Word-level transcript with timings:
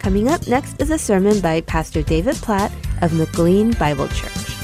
Coming 0.00 0.28
up 0.28 0.48
next 0.48 0.80
is 0.80 0.88
a 0.88 0.96
sermon 0.96 1.40
by 1.40 1.60
Pastor 1.60 2.02
David 2.02 2.34
Platt 2.36 2.72
of 3.02 3.12
McLean 3.12 3.72
Bible 3.72 4.08
Church. 4.08 4.56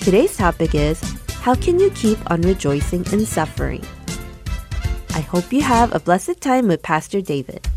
Today's 0.00 0.38
topic 0.38 0.74
is 0.74 1.02
How 1.42 1.54
can 1.54 1.78
you 1.78 1.90
keep 1.90 2.18
on 2.30 2.40
rejoicing 2.40 3.04
in 3.12 3.26
suffering? 3.26 3.84
I 5.10 5.20
hope 5.20 5.52
you 5.52 5.60
have 5.60 5.94
a 5.94 6.00
blessed 6.00 6.40
time 6.40 6.66
with 6.66 6.82
Pastor 6.82 7.20
David. 7.20 7.68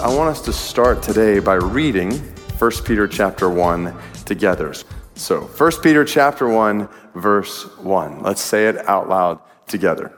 I 0.00 0.14
want 0.14 0.30
us 0.30 0.40
to 0.42 0.52
start 0.52 1.02
today 1.02 1.40
by 1.40 1.54
reading 1.54 2.12
1 2.58 2.70
Peter 2.84 3.08
chapter 3.08 3.50
1 3.50 3.92
together. 4.24 4.72
So, 5.16 5.40
1 5.40 5.72
Peter 5.82 6.04
chapter 6.04 6.48
1 6.48 6.88
verse 7.16 7.64
1. 7.78 8.22
Let's 8.22 8.40
say 8.40 8.68
it 8.68 8.88
out 8.88 9.08
loud 9.08 9.40
together. 9.66 10.16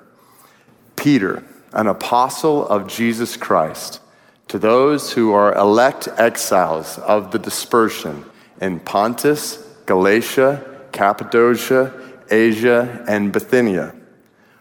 Peter, 0.95 1.43
an 1.73 1.87
apostle 1.87 2.69
of 2.69 2.87
Jesus 2.87 3.35
Christ, 3.39 4.01
to 4.49 4.59
those 4.59 5.13
who 5.13 5.33
are 5.33 5.55
elect 5.55 6.09
exiles 6.17 6.99
of 6.99 7.33
the 7.33 7.39
dispersion 7.39 8.25
in 8.61 8.81
Pontus, 8.81 9.57
Galatia, 9.87 10.65
Cappadocia, 10.93 11.93
Asia, 12.31 13.05
and 13.09 13.33
Bithynia, 13.33 13.95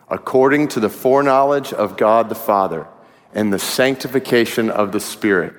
according 0.10 0.68
to 0.70 0.80
the 0.80 0.90
foreknowledge 0.90 1.72
of 1.74 1.98
God 1.98 2.30
the 2.30 2.36
Father 2.36 2.88
and 3.34 3.52
the 3.52 3.60
sanctification 3.60 4.70
of 4.70 4.92
the 4.92 5.00
Spirit, 5.00 5.54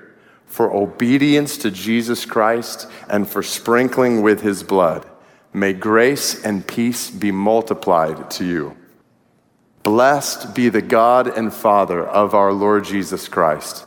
for 0.46 0.72
obedience 0.72 1.58
to 1.58 1.70
Jesus 1.70 2.24
Christ 2.24 2.88
and 3.08 3.28
for 3.28 3.42
sprinkling 3.42 4.22
with 4.22 4.40
his 4.40 4.62
blood, 4.62 5.06
may 5.52 5.72
grace 5.72 6.42
and 6.44 6.66
peace 6.66 7.10
be 7.10 7.30
multiplied 7.30 8.30
to 8.30 8.44
you. 8.44 8.76
Blessed 9.82 10.54
be 10.54 10.68
the 10.68 10.82
God 10.82 11.26
and 11.26 11.52
Father 11.52 12.04
of 12.04 12.34
our 12.34 12.52
Lord 12.52 12.84
Jesus 12.84 13.28
Christ. 13.28 13.86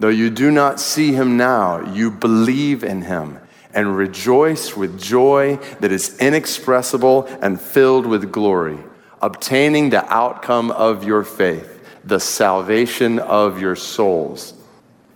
Though 0.00 0.08
you 0.08 0.30
do 0.30 0.50
not 0.50 0.80
see 0.80 1.12
him 1.12 1.36
now, 1.36 1.92
you 1.92 2.10
believe 2.10 2.84
in 2.84 3.02
him 3.02 3.38
and 3.74 3.96
rejoice 3.96 4.76
with 4.76 5.00
joy 5.00 5.56
that 5.80 5.92
is 5.92 6.16
inexpressible 6.18 7.26
and 7.42 7.60
filled 7.60 8.06
with 8.06 8.32
glory, 8.32 8.78
obtaining 9.20 9.90
the 9.90 10.10
outcome 10.12 10.70
of 10.70 11.04
your 11.04 11.24
faith, 11.24 11.84
the 12.04 12.20
salvation 12.20 13.18
of 13.18 13.60
your 13.60 13.76
souls. 13.76 14.54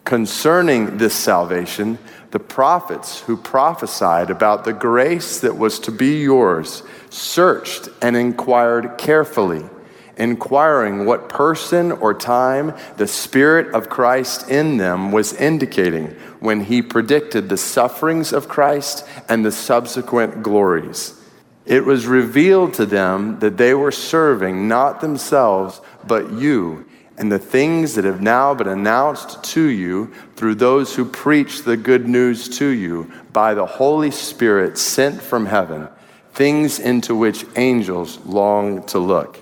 Concerning 0.04 0.98
this 0.98 1.14
salvation, 1.14 1.96
the 2.32 2.40
prophets 2.40 3.20
who 3.20 3.36
prophesied 3.36 4.30
about 4.30 4.64
the 4.64 4.72
grace 4.72 5.40
that 5.40 5.56
was 5.56 5.78
to 5.78 5.92
be 5.92 6.22
yours 6.22 6.82
searched 7.08 7.88
and 8.00 8.16
inquired 8.16 8.98
carefully 8.98 9.64
inquiring 10.22 11.04
what 11.04 11.28
person 11.28 11.90
or 11.90 12.14
time 12.14 12.72
the 12.96 13.08
Spirit 13.08 13.74
of 13.74 13.88
Christ 13.88 14.48
in 14.48 14.76
them 14.76 15.10
was 15.10 15.34
indicating 15.34 16.06
when 16.38 16.60
he 16.60 16.80
predicted 16.80 17.48
the 17.48 17.56
sufferings 17.56 18.32
of 18.32 18.48
Christ 18.48 19.04
and 19.28 19.44
the 19.44 19.50
subsequent 19.50 20.44
glories. 20.44 21.20
It 21.66 21.84
was 21.84 22.06
revealed 22.06 22.74
to 22.74 22.86
them 22.86 23.40
that 23.40 23.56
they 23.56 23.74
were 23.74 23.90
serving 23.90 24.68
not 24.68 25.00
themselves, 25.00 25.80
but 26.06 26.32
you, 26.32 26.86
and 27.18 27.30
the 27.30 27.38
things 27.40 27.96
that 27.96 28.04
have 28.04 28.22
now 28.22 28.54
been 28.54 28.68
announced 28.68 29.42
to 29.44 29.62
you 29.62 30.12
through 30.36 30.54
those 30.54 30.94
who 30.94 31.04
preach 31.04 31.62
the 31.64 31.76
good 31.76 32.08
news 32.08 32.48
to 32.58 32.66
you 32.66 33.10
by 33.32 33.54
the 33.54 33.66
Holy 33.66 34.12
Spirit 34.12 34.78
sent 34.78 35.20
from 35.20 35.46
heaven, 35.46 35.88
things 36.32 36.78
into 36.78 37.16
which 37.16 37.44
angels 37.56 38.18
long 38.24 38.84
to 38.86 39.00
look. 39.00 39.41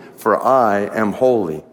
for 0.21 0.41
I 0.41 0.81
am 0.95 1.13
holy. 1.13 1.63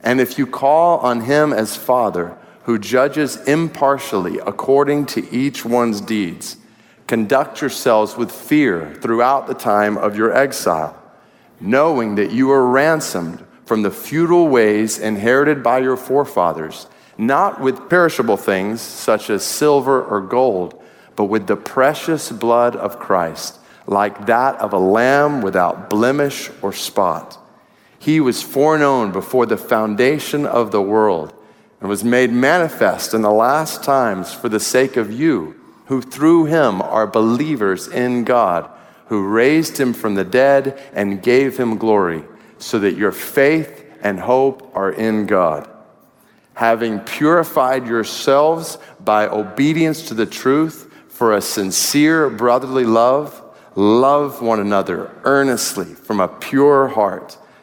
And 0.00 0.20
if 0.20 0.38
you 0.38 0.46
call 0.46 0.98
on 1.00 1.22
him 1.22 1.52
as 1.52 1.76
Father, 1.76 2.38
who 2.62 2.78
judges 2.78 3.36
impartially 3.48 4.38
according 4.38 5.06
to 5.06 5.28
each 5.34 5.64
one's 5.64 6.00
deeds, 6.00 6.56
conduct 7.08 7.60
yourselves 7.60 8.16
with 8.16 8.30
fear 8.30 8.94
throughout 9.02 9.48
the 9.48 9.54
time 9.54 9.98
of 9.98 10.16
your 10.16 10.32
exile, 10.32 10.96
knowing 11.60 12.14
that 12.14 12.30
you 12.30 12.50
are 12.52 12.64
ransomed 12.64 13.44
from 13.64 13.82
the 13.82 13.90
futile 13.90 14.46
ways 14.46 14.96
inherited 14.96 15.62
by 15.62 15.80
your 15.80 15.96
forefathers, 15.96 16.86
not 17.18 17.60
with 17.60 17.90
perishable 17.90 18.36
things 18.36 18.80
such 18.80 19.28
as 19.28 19.44
silver 19.44 20.00
or 20.00 20.20
gold, 20.20 20.80
but 21.16 21.24
with 21.24 21.48
the 21.48 21.56
precious 21.56 22.30
blood 22.30 22.76
of 22.76 23.00
Christ, 23.00 23.58
like 23.88 24.26
that 24.26 24.56
of 24.60 24.72
a 24.72 24.78
lamb 24.78 25.42
without 25.42 25.90
blemish 25.90 26.50
or 26.62 26.72
spot. 26.72 27.39
He 28.00 28.18
was 28.18 28.42
foreknown 28.42 29.12
before 29.12 29.44
the 29.44 29.58
foundation 29.58 30.46
of 30.46 30.70
the 30.70 30.80
world 30.80 31.34
and 31.80 31.88
was 31.88 32.02
made 32.02 32.32
manifest 32.32 33.12
in 33.12 33.20
the 33.20 33.30
last 33.30 33.84
times 33.84 34.32
for 34.32 34.48
the 34.48 34.58
sake 34.58 34.96
of 34.96 35.12
you, 35.12 35.54
who 35.84 36.00
through 36.00 36.46
him 36.46 36.80
are 36.80 37.06
believers 37.06 37.88
in 37.88 38.24
God, 38.24 38.70
who 39.08 39.28
raised 39.28 39.78
him 39.78 39.92
from 39.92 40.14
the 40.14 40.24
dead 40.24 40.80
and 40.94 41.22
gave 41.22 41.58
him 41.58 41.76
glory, 41.76 42.24
so 42.56 42.78
that 42.78 42.96
your 42.96 43.12
faith 43.12 43.84
and 44.00 44.18
hope 44.18 44.74
are 44.74 44.92
in 44.92 45.26
God. 45.26 45.68
Having 46.54 47.00
purified 47.00 47.86
yourselves 47.86 48.78
by 48.98 49.28
obedience 49.28 50.08
to 50.08 50.14
the 50.14 50.24
truth 50.24 50.90
for 51.08 51.34
a 51.34 51.42
sincere 51.42 52.30
brotherly 52.30 52.84
love, 52.84 53.42
love 53.74 54.40
one 54.40 54.58
another 54.58 55.10
earnestly 55.24 55.94
from 55.94 56.18
a 56.18 56.28
pure 56.28 56.88
heart 56.88 57.36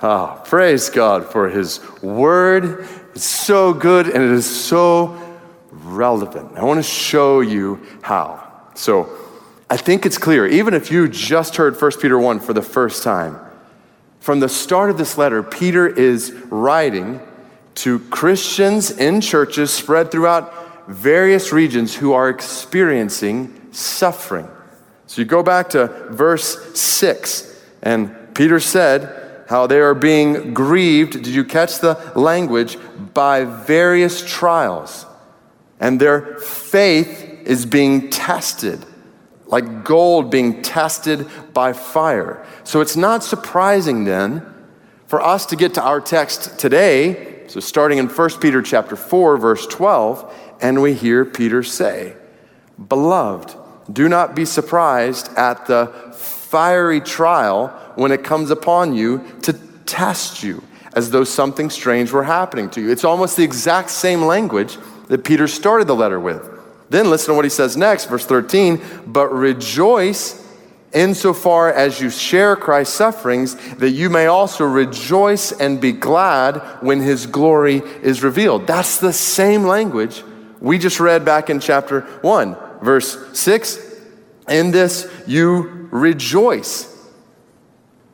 Ah, 0.00 0.40
praise 0.44 0.90
God 0.90 1.26
for 1.26 1.48
His 1.48 1.80
Word. 2.02 2.86
It's 3.14 3.24
so 3.24 3.72
good 3.72 4.06
and 4.06 4.22
it 4.22 4.30
is 4.30 4.48
so 4.48 5.18
relevant. 5.70 6.56
I 6.56 6.64
want 6.64 6.78
to 6.78 6.88
show 6.88 7.40
you 7.40 7.84
how. 8.02 8.70
So 8.74 9.08
I 9.68 9.76
think 9.76 10.06
it's 10.06 10.18
clear, 10.18 10.46
even 10.46 10.72
if 10.72 10.92
you 10.92 11.08
just 11.08 11.56
heard 11.56 11.80
1 11.80 11.90
Peter 12.00 12.18
1 12.18 12.38
for 12.40 12.52
the 12.52 12.62
first 12.62 13.02
time, 13.02 13.38
from 14.20 14.40
the 14.40 14.48
start 14.48 14.90
of 14.90 14.98
this 14.98 15.18
letter, 15.18 15.42
Peter 15.42 15.86
is 15.86 16.32
writing 16.48 17.20
to 17.76 17.98
Christians 17.98 18.90
in 18.90 19.20
churches 19.20 19.72
spread 19.72 20.10
throughout 20.10 20.88
various 20.88 21.52
regions 21.52 21.94
who 21.94 22.12
are 22.12 22.28
experiencing 22.28 23.68
suffering. 23.72 24.48
So 25.06 25.20
you 25.22 25.26
go 25.26 25.42
back 25.42 25.70
to 25.70 25.86
verse 26.10 26.78
6, 26.78 27.62
and 27.82 28.34
Peter 28.34 28.60
said 28.60 29.27
how 29.48 29.66
they 29.66 29.80
are 29.80 29.94
being 29.94 30.52
grieved. 30.52 31.12
Did 31.12 31.28
you 31.28 31.42
catch 31.42 31.78
the 31.78 31.94
language? 32.14 32.76
By 33.14 33.44
various 33.44 34.22
trials. 34.24 35.06
And 35.80 35.98
their 35.98 36.38
faith 36.38 37.24
is 37.44 37.64
being 37.64 38.10
tested, 38.10 38.84
like 39.46 39.84
gold 39.84 40.30
being 40.30 40.60
tested 40.60 41.26
by 41.54 41.72
fire. 41.72 42.44
So 42.64 42.82
it's 42.82 42.96
not 42.96 43.24
surprising 43.24 44.04
then 44.04 44.46
for 45.06 45.22
us 45.22 45.46
to 45.46 45.56
get 45.56 45.72
to 45.74 45.82
our 45.82 46.02
text 46.02 46.58
today, 46.58 47.44
so 47.46 47.60
starting 47.60 47.96
in 47.96 48.08
1 48.08 48.30
Peter 48.40 48.60
chapter 48.60 48.96
4 48.96 49.38
verse 49.38 49.66
12, 49.66 50.34
and 50.60 50.82
we 50.82 50.92
hear 50.92 51.24
Peter 51.24 51.62
say, 51.62 52.14
"Beloved, 52.88 53.54
do 53.90 54.10
not 54.10 54.36
be 54.36 54.44
surprised 54.44 55.30
at 55.34 55.64
the 55.64 55.86
fiery 56.50 57.00
trial 57.00 57.72
when 57.96 58.12
it 58.12 58.24
comes 58.24 58.50
upon 58.50 58.94
you 58.94 59.22
to 59.42 59.52
test 59.86 60.42
you 60.42 60.62
as 60.94 61.10
though 61.10 61.24
something 61.24 61.70
strange 61.70 62.12
were 62.12 62.24
happening 62.24 62.68
to 62.70 62.80
you." 62.80 62.90
It's 62.90 63.04
almost 63.04 63.36
the 63.36 63.44
exact 63.44 63.90
same 63.90 64.24
language 64.24 64.78
that 65.08 65.24
Peter 65.24 65.46
started 65.48 65.86
the 65.86 65.94
letter 65.94 66.20
with. 66.20 66.42
Then 66.90 67.10
listen 67.10 67.28
to 67.28 67.34
what 67.34 67.44
he 67.44 67.50
says 67.50 67.76
next, 67.76 68.06
verse 68.06 68.24
13, 68.24 68.80
"But 69.06 69.32
rejoice 69.32 70.36
insofar 70.94 71.70
as 71.70 72.00
you 72.00 72.08
share 72.08 72.56
Christ's 72.56 72.96
sufferings, 72.96 73.56
that 73.78 73.90
you 73.90 74.08
may 74.08 74.26
also 74.26 74.64
rejoice 74.64 75.52
and 75.52 75.80
be 75.80 75.92
glad 75.92 76.62
when 76.80 77.00
his 77.00 77.26
glory 77.26 77.82
is 78.02 78.22
revealed. 78.22 78.66
That's 78.66 78.96
the 78.96 79.12
same 79.12 79.66
language 79.66 80.24
we 80.60 80.78
just 80.78 80.98
read 80.98 81.24
back 81.24 81.50
in 81.50 81.60
chapter 81.60 82.06
1, 82.22 82.56
verse 82.82 83.18
6. 83.34 83.78
In 84.48 84.70
this 84.70 85.06
you 85.26 85.77
rejoice. 85.90 86.94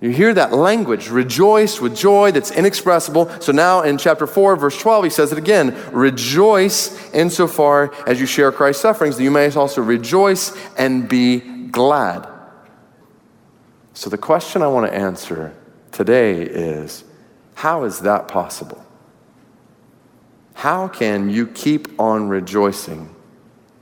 You 0.00 0.11
hear 0.11 0.35
that 0.35 0.53
language, 0.53 1.09
rejoice 1.09 1.81
with 1.81 1.97
joy 1.97 2.31
that's 2.32 2.50
inexpressible. 2.50 3.41
So 3.41 3.53
now 3.53 3.82
in 3.82 3.97
chapter 3.97 4.26
4, 4.26 4.56
verse 4.56 4.79
12, 4.79 5.05
he 5.05 5.11
says 5.11 5.32
it 5.32 5.38
again 5.38 5.75
rejoice 5.93 7.12
insofar 7.15 7.94
as 8.06 8.21
you 8.21 8.26
share 8.26 8.53
Christ's 8.53 8.82
sufferings, 8.82 9.17
that 9.17 9.23
you 9.23 9.31
may 9.31 9.50
also 9.53 9.81
rejoice 9.81 10.55
and 10.76 11.09
be 11.09 11.41
glad. 11.69 12.29
So, 13.94 14.11
the 14.11 14.19
question 14.19 14.61
I 14.61 14.67
want 14.67 14.91
to 14.91 14.94
answer 14.94 15.55
today 15.93 16.43
is 16.43 17.05
how 17.55 17.85
is 17.85 18.00
that 18.00 18.29
possible? 18.29 18.85
How 20.55 20.88
can 20.88 21.31
you 21.31 21.47
keep 21.47 21.99
on 21.99 22.29
rejoicing 22.29 23.15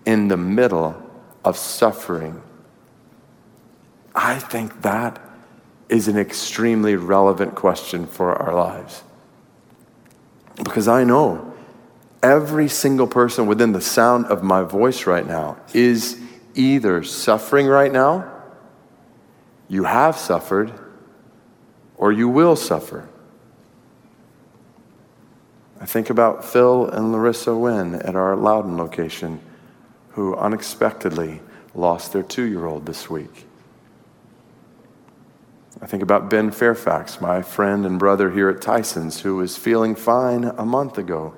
in 0.04 0.28
the 0.28 0.36
middle 0.36 1.02
of 1.44 1.56
suffering? 1.56 2.42
I 4.14 4.38
think 4.38 4.82
that 4.82 5.20
is 5.88 6.08
an 6.08 6.18
extremely 6.18 6.96
relevant 6.96 7.54
question 7.54 8.06
for 8.06 8.34
our 8.34 8.54
lives. 8.54 9.02
Because 10.62 10.88
I 10.88 11.04
know 11.04 11.54
every 12.22 12.68
single 12.68 13.06
person 13.06 13.46
within 13.46 13.72
the 13.72 13.80
sound 13.80 14.26
of 14.26 14.42
my 14.42 14.62
voice 14.62 15.06
right 15.06 15.26
now 15.26 15.56
is 15.74 16.20
either 16.54 17.02
suffering 17.02 17.66
right 17.66 17.92
now 17.92 18.32
you 19.72 19.84
have 19.84 20.18
suffered 20.18 20.70
or 21.96 22.12
you 22.12 22.28
will 22.28 22.56
suffer. 22.56 23.08
I 25.80 25.86
think 25.86 26.10
about 26.10 26.44
Phil 26.44 26.90
and 26.90 27.10
Larissa 27.10 27.56
Wynn 27.56 27.94
at 27.94 28.14
our 28.14 28.36
Loudoun 28.36 28.76
location 28.76 29.40
who 30.10 30.36
unexpectedly 30.36 31.40
lost 31.74 32.12
their 32.12 32.22
two 32.22 32.42
year 32.42 32.66
old 32.66 32.84
this 32.84 33.08
week. 33.08 33.46
I 35.82 35.86
think 35.86 36.04
about 36.04 36.30
Ben 36.30 36.52
Fairfax, 36.52 37.20
my 37.20 37.42
friend 37.42 37.84
and 37.84 37.98
brother 37.98 38.30
here 38.30 38.48
at 38.48 38.62
Tyson's, 38.62 39.20
who 39.20 39.36
was 39.36 39.56
feeling 39.56 39.96
fine 39.96 40.44
a 40.44 40.64
month 40.64 40.96
ago 40.96 41.34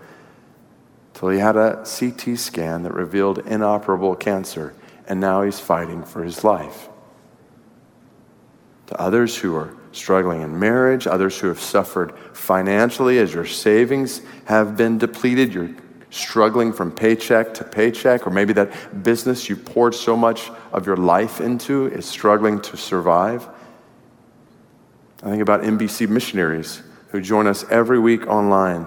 till 1.14 1.31
he 1.31 1.38
had 1.38 1.56
a 1.56 1.82
CT 1.87 2.38
scan 2.38 2.82
that 2.82 2.93
revealed 2.93 3.38
inoperable 3.38 4.14
cancer, 4.14 4.75
and 5.08 5.19
now 5.19 5.41
he's 5.43 5.58
fighting 5.58 6.05
for 6.05 6.23
his 6.23 6.44
life 6.44 6.91
to 8.87 9.00
others 9.00 9.37
who 9.38 9.56
are 9.56 9.75
struggling 9.93 10.43
in 10.43 10.58
marriage, 10.58 11.06
others 11.06 11.38
who 11.38 11.49
have 11.49 11.61
suffered 11.61 12.12
financially 12.35 13.19
as 13.19 13.32
your 13.32 13.46
savings 13.46 14.20
have 14.44 14.76
been 14.76 14.99
depleted, 14.99 15.55
you're 15.55 15.75
struggling 16.11 16.70
from 16.73 16.93
paycheck 16.93 17.55
to 17.55 17.64
paycheck, 17.64 18.26
or 18.26 18.31
maybe 18.31 18.52
that 18.52 19.02
business 19.02 19.49
you 19.49 19.56
poured 19.56 19.94
so 19.94 20.14
much 20.17 20.50
of 20.73 20.87
your 20.87 20.96
life 20.96 21.41
into 21.41 21.87
is 21.87 22.05
struggling 22.05 22.61
to 22.61 22.76
survive. 22.76 23.49
I 25.24 25.30
think 25.30 25.40
about 25.40 25.62
MBC 25.62 26.06
missionaries 26.06 26.82
who 27.08 27.20
join 27.20 27.46
us 27.46 27.64
every 27.70 27.98
week 27.98 28.26
online, 28.26 28.86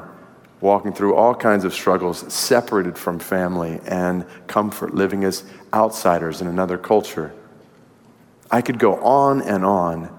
walking 0.61 0.93
through 0.93 1.15
all 1.15 1.33
kinds 1.33 1.63
of 1.63 1.73
struggles, 1.73 2.31
separated 2.31 2.95
from 2.95 3.17
family 3.17 3.79
and 3.87 4.23
comfort, 4.45 4.93
living 4.93 5.23
as 5.23 5.43
outsiders 5.73 6.39
in 6.39 6.47
another 6.47 6.77
culture. 6.77 7.33
I 8.51 8.61
could 8.61 8.77
go 8.77 8.97
on 8.97 9.41
and 9.41 9.65
on. 9.65 10.15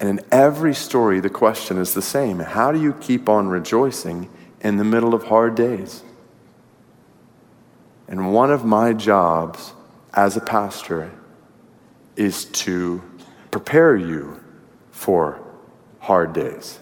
And 0.00 0.08
in 0.08 0.20
every 0.32 0.74
story, 0.74 1.20
the 1.20 1.30
question 1.30 1.78
is 1.78 1.94
the 1.94 2.02
same 2.02 2.40
How 2.40 2.72
do 2.72 2.82
you 2.82 2.94
keep 2.94 3.28
on 3.28 3.46
rejoicing 3.46 4.28
in 4.62 4.78
the 4.78 4.84
middle 4.84 5.14
of 5.14 5.24
hard 5.24 5.54
days? 5.54 6.02
And 8.08 8.34
one 8.34 8.50
of 8.50 8.64
my 8.64 8.94
jobs 8.94 9.74
as 10.12 10.36
a 10.36 10.40
pastor 10.40 11.12
is 12.16 12.46
to 12.46 13.00
prepare 13.52 13.94
you 13.94 14.40
for 14.90 15.41
hard 16.02 16.32
days. 16.32 16.80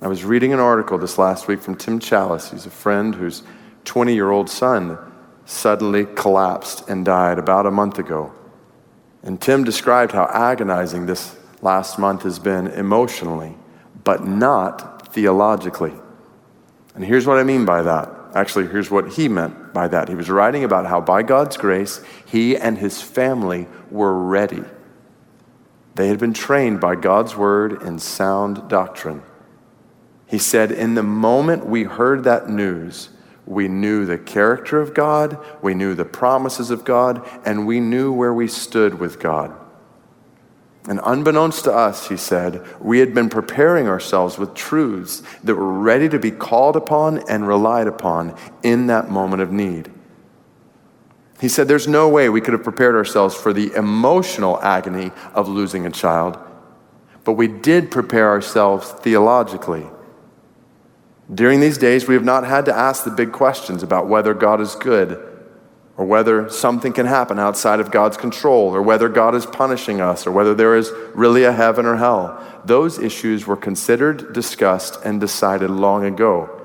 I 0.00 0.06
was 0.06 0.24
reading 0.24 0.52
an 0.52 0.60
article 0.60 0.96
this 0.96 1.18
last 1.18 1.48
week 1.48 1.60
from 1.60 1.74
Tim 1.74 1.98
Challies. 1.98 2.52
He's 2.52 2.66
a 2.66 2.70
friend 2.70 3.16
whose 3.16 3.42
20 3.84 4.14
year 4.14 4.30
old 4.30 4.48
son 4.48 4.96
suddenly 5.44 6.06
collapsed 6.14 6.88
and 6.88 7.04
died 7.04 7.36
about 7.36 7.66
a 7.66 7.70
month 7.70 7.98
ago. 7.98 8.32
And 9.24 9.40
Tim 9.40 9.64
described 9.64 10.12
how 10.12 10.30
agonizing 10.32 11.06
this 11.06 11.36
last 11.62 11.98
month 11.98 12.22
has 12.22 12.38
been 12.38 12.68
emotionally, 12.68 13.56
but 14.04 14.24
not 14.24 15.12
theologically. 15.12 15.92
And 16.94 17.04
here's 17.04 17.26
what 17.26 17.38
I 17.38 17.42
mean 17.42 17.64
by 17.64 17.82
that. 17.82 18.08
Actually, 18.36 18.68
here's 18.68 18.90
what 18.90 19.14
he 19.14 19.28
meant 19.28 19.74
by 19.74 19.88
that. 19.88 20.08
He 20.08 20.14
was 20.14 20.30
writing 20.30 20.62
about 20.62 20.86
how, 20.86 21.00
by 21.00 21.24
God's 21.24 21.56
grace, 21.56 22.00
he 22.24 22.56
and 22.56 22.78
his 22.78 23.02
family 23.02 23.66
were 23.90 24.14
ready. 24.14 24.62
They 26.00 26.08
had 26.08 26.18
been 26.18 26.32
trained 26.32 26.80
by 26.80 26.94
God's 26.94 27.36
word 27.36 27.82
in 27.82 27.98
sound 27.98 28.70
doctrine. 28.70 29.20
He 30.26 30.38
said, 30.38 30.72
In 30.72 30.94
the 30.94 31.02
moment 31.02 31.66
we 31.66 31.82
heard 31.82 32.24
that 32.24 32.48
news, 32.48 33.10
we 33.44 33.68
knew 33.68 34.06
the 34.06 34.16
character 34.16 34.80
of 34.80 34.94
God, 34.94 35.36
we 35.60 35.74
knew 35.74 35.94
the 35.94 36.06
promises 36.06 36.70
of 36.70 36.86
God, 36.86 37.28
and 37.44 37.66
we 37.66 37.80
knew 37.80 38.14
where 38.14 38.32
we 38.32 38.48
stood 38.48 38.98
with 38.98 39.20
God. 39.20 39.54
And 40.88 41.00
unbeknownst 41.04 41.64
to 41.64 41.74
us, 41.74 42.08
he 42.08 42.16
said, 42.16 42.66
we 42.80 43.00
had 43.00 43.12
been 43.12 43.28
preparing 43.28 43.86
ourselves 43.86 44.38
with 44.38 44.54
truths 44.54 45.22
that 45.44 45.54
were 45.54 45.80
ready 45.80 46.08
to 46.08 46.18
be 46.18 46.30
called 46.30 46.76
upon 46.76 47.28
and 47.28 47.46
relied 47.46 47.88
upon 47.88 48.34
in 48.62 48.86
that 48.86 49.10
moment 49.10 49.42
of 49.42 49.52
need. 49.52 49.92
He 51.40 51.48
said, 51.48 51.68
There's 51.68 51.88
no 51.88 52.08
way 52.08 52.28
we 52.28 52.40
could 52.40 52.52
have 52.52 52.62
prepared 52.62 52.94
ourselves 52.94 53.34
for 53.34 53.52
the 53.52 53.72
emotional 53.74 54.60
agony 54.60 55.10
of 55.34 55.48
losing 55.48 55.86
a 55.86 55.90
child, 55.90 56.38
but 57.24 57.32
we 57.32 57.48
did 57.48 57.90
prepare 57.90 58.28
ourselves 58.28 58.90
theologically. 58.90 59.86
During 61.32 61.60
these 61.60 61.78
days, 61.78 62.06
we 62.06 62.14
have 62.14 62.24
not 62.24 62.44
had 62.44 62.64
to 62.66 62.76
ask 62.76 63.04
the 63.04 63.10
big 63.10 63.32
questions 63.32 63.82
about 63.82 64.08
whether 64.08 64.34
God 64.34 64.60
is 64.60 64.74
good 64.74 65.26
or 65.96 66.04
whether 66.04 66.48
something 66.50 66.92
can 66.92 67.06
happen 67.06 67.38
outside 67.38 67.78
of 67.78 67.90
God's 67.90 68.16
control 68.16 68.74
or 68.74 68.82
whether 68.82 69.08
God 69.08 69.34
is 69.34 69.46
punishing 69.46 70.00
us 70.00 70.26
or 70.26 70.32
whether 70.32 70.54
there 70.54 70.76
is 70.76 70.90
really 71.14 71.44
a 71.44 71.52
heaven 71.52 71.86
or 71.86 71.96
hell. 71.96 72.42
Those 72.64 72.98
issues 72.98 73.46
were 73.46 73.56
considered, 73.56 74.32
discussed, 74.32 74.98
and 75.04 75.20
decided 75.20 75.70
long 75.70 76.04
ago. 76.04 76.60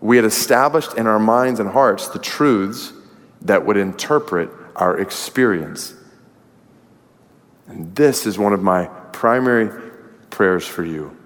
We 0.00 0.16
had 0.16 0.24
established 0.24 0.94
in 0.94 1.06
our 1.06 1.18
minds 1.18 1.60
and 1.60 1.70
hearts 1.70 2.08
the 2.08 2.18
truths 2.18 2.92
that 3.48 3.66
would 3.66 3.76
interpret 3.76 4.50
our 4.76 4.98
experience. 4.98 5.94
And 7.66 7.94
this 7.94 8.26
is 8.26 8.38
one 8.38 8.52
of 8.54 8.62
my 8.62 8.86
primary 9.12 9.70
prayers 10.30 10.66
for 10.66 10.84
you 10.84 11.16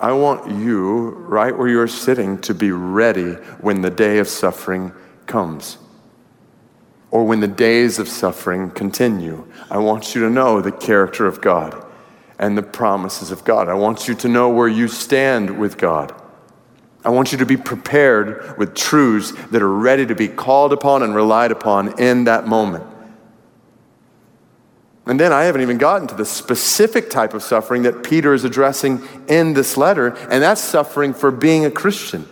I 0.00 0.12
want 0.12 0.50
you, 0.50 1.10
right 1.10 1.56
where 1.56 1.68
you're 1.68 1.88
sitting, 1.88 2.40
to 2.42 2.54
be 2.54 2.70
ready 2.70 3.32
when 3.60 3.82
the 3.82 3.90
day 3.90 4.18
of 4.18 4.28
suffering 4.28 4.92
comes. 5.26 5.78
or 7.10 7.24
when 7.24 7.40
the 7.40 7.48
days 7.48 7.98
of 7.98 8.08
suffering 8.08 8.70
continue. 8.70 9.46
I 9.70 9.78
want 9.78 10.14
you 10.14 10.22
to 10.22 10.30
know 10.30 10.60
the 10.60 10.72
character 10.72 11.26
of 11.26 11.40
God 11.40 11.84
and 12.38 12.56
the 12.56 12.62
promises 12.62 13.30
of 13.30 13.44
God. 13.44 13.68
I 13.68 13.74
want 13.74 14.08
you 14.08 14.14
to 14.16 14.28
know 14.28 14.50
where 14.50 14.68
you 14.68 14.88
stand 14.88 15.58
with 15.58 15.78
God. 15.78 16.14
I 17.08 17.10
want 17.10 17.32
you 17.32 17.38
to 17.38 17.46
be 17.46 17.56
prepared 17.56 18.58
with 18.58 18.74
truths 18.74 19.32
that 19.46 19.62
are 19.62 19.72
ready 19.72 20.04
to 20.04 20.14
be 20.14 20.28
called 20.28 20.74
upon 20.74 21.02
and 21.02 21.14
relied 21.14 21.50
upon 21.50 21.98
in 21.98 22.24
that 22.24 22.46
moment. 22.46 22.84
And 25.06 25.18
then 25.18 25.32
I 25.32 25.44
haven't 25.44 25.62
even 25.62 25.78
gotten 25.78 26.06
to 26.08 26.14
the 26.14 26.26
specific 26.26 27.08
type 27.08 27.32
of 27.32 27.42
suffering 27.42 27.84
that 27.84 28.04
Peter 28.04 28.34
is 28.34 28.44
addressing 28.44 29.00
in 29.26 29.54
this 29.54 29.78
letter, 29.78 30.08
and 30.30 30.42
that's 30.42 30.60
suffering 30.60 31.14
for 31.14 31.30
being 31.30 31.64
a 31.64 31.70
Christian. 31.70 32.28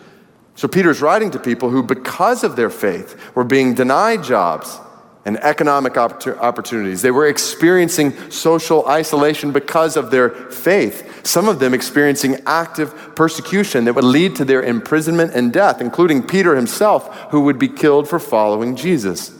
So 0.56 0.68
Peter's 0.68 1.00
writing 1.00 1.30
to 1.30 1.38
people 1.38 1.70
who, 1.70 1.82
because 1.82 2.44
of 2.44 2.54
their 2.54 2.68
faith, 2.68 3.34
were 3.34 3.44
being 3.44 3.72
denied 3.72 4.24
jobs 4.24 4.78
and 5.26 5.36
economic 5.42 5.98
opportunities. 5.98 7.02
They 7.02 7.10
were 7.10 7.26
experiencing 7.26 8.30
social 8.30 8.86
isolation 8.86 9.50
because 9.50 9.96
of 9.96 10.10
their 10.12 10.30
faith. 10.30 11.26
Some 11.26 11.48
of 11.48 11.58
them 11.58 11.74
experiencing 11.74 12.40
active 12.46 13.14
persecution 13.16 13.84
that 13.84 13.94
would 13.94 14.04
lead 14.04 14.36
to 14.36 14.44
their 14.44 14.62
imprisonment 14.62 15.32
and 15.34 15.52
death, 15.52 15.80
including 15.80 16.22
Peter 16.22 16.54
himself, 16.54 17.14
who 17.32 17.40
would 17.40 17.58
be 17.58 17.68
killed 17.68 18.08
for 18.08 18.20
following 18.20 18.76
Jesus. 18.76 19.30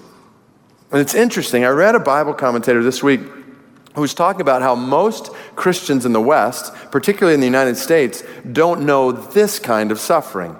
And 0.90 1.00
it's 1.00 1.14
interesting, 1.14 1.64
I 1.64 1.69
read 1.69 1.95
a 1.95 2.00
Bible 2.00 2.35
commentator 2.35 2.83
this 2.83 3.02
week 3.02 3.21
who 3.95 4.00
was 4.00 4.12
talking 4.12 4.40
about 4.40 4.62
how 4.62 4.75
most 4.75 5.33
Christians 5.55 6.05
in 6.05 6.12
the 6.12 6.21
West, 6.21 6.75
particularly 6.90 7.35
in 7.35 7.40
the 7.40 7.47
United 7.47 7.76
States, 7.76 8.25
don't 8.52 8.85
know 8.85 9.12
this 9.12 9.61
kind 9.61 9.93
of 9.93 10.00
suffering. 10.00 10.57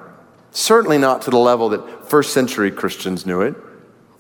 Certainly 0.52 0.99
not 0.99 1.23
to 1.23 1.30
the 1.30 1.37
level 1.37 1.68
that 1.71 2.09
first 2.09 2.33
century 2.33 2.71
Christians 2.71 3.26
knew 3.26 3.42
it. 3.42 3.56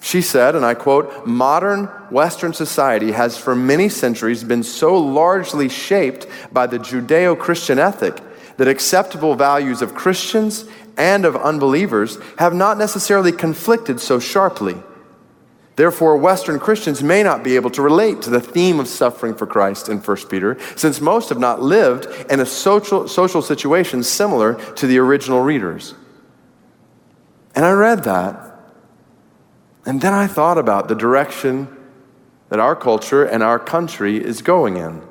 She 0.06 0.22
said, 0.22 0.54
and 0.54 0.64
I 0.64 0.74
quote, 0.74 1.26
modern 1.26 1.86
Western 2.10 2.52
society 2.52 3.10
has 3.10 3.36
for 3.36 3.56
many 3.56 3.88
centuries 3.88 4.44
been 4.44 4.62
so 4.62 4.96
largely 4.96 5.68
shaped 5.68 6.28
by 6.52 6.68
the 6.68 6.78
Judeo 6.78 7.36
Christian 7.36 7.80
ethic 7.80 8.20
that 8.56 8.68
acceptable 8.68 9.34
values 9.34 9.82
of 9.82 9.96
Christians 9.96 10.66
and 10.96 11.24
of 11.24 11.34
unbelievers 11.34 12.18
have 12.38 12.54
not 12.54 12.78
necessarily 12.78 13.32
conflicted 13.32 13.98
so 13.98 14.20
sharply. 14.20 14.76
Therefore, 15.74 16.16
Western 16.16 16.60
Christians 16.60 17.02
may 17.02 17.24
not 17.24 17.42
be 17.42 17.56
able 17.56 17.70
to 17.70 17.82
relate 17.82 18.22
to 18.22 18.30
the 18.30 18.40
theme 18.40 18.78
of 18.78 18.86
suffering 18.86 19.34
for 19.34 19.48
Christ 19.48 19.88
in 19.88 19.98
1 19.98 20.16
Peter, 20.30 20.56
since 20.76 21.00
most 21.00 21.30
have 21.30 21.40
not 21.40 21.62
lived 21.62 22.06
in 22.30 22.38
a 22.38 22.46
social, 22.46 23.08
social 23.08 23.42
situation 23.42 24.04
similar 24.04 24.54
to 24.74 24.86
the 24.86 24.98
original 24.98 25.40
readers. 25.40 25.94
And 27.56 27.64
I 27.64 27.72
read 27.72 28.04
that 28.04 28.45
and 29.86 30.00
then 30.00 30.12
I 30.12 30.26
thought 30.26 30.58
about 30.58 30.88
the 30.88 30.96
direction 30.96 31.68
that 32.48 32.58
our 32.58 32.74
culture 32.76 33.24
and 33.24 33.42
our 33.42 33.58
country 33.58 34.22
is 34.22 34.42
going 34.42 34.76
in. 34.76 35.02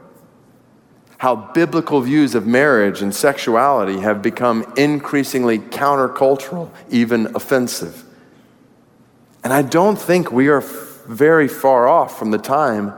How 1.17 1.36
biblical 1.36 2.01
views 2.01 2.36
of 2.36 2.46
marriage 2.46 3.01
and 3.01 3.15
sexuality 3.15 4.01
have 4.01 4.22
become 4.22 4.72
increasingly 4.75 5.60
countercultural, 5.60 6.70
even 6.89 7.34
offensive. 7.36 8.03
And 9.44 9.53
I 9.53 9.62
don't 9.62 9.98
think 9.98 10.32
we 10.32 10.50
are 10.50 10.62
very 11.08 11.48
far 11.48 11.88
off 11.88 12.20
from 12.20 12.32
the 12.32 12.38
time 12.38 12.89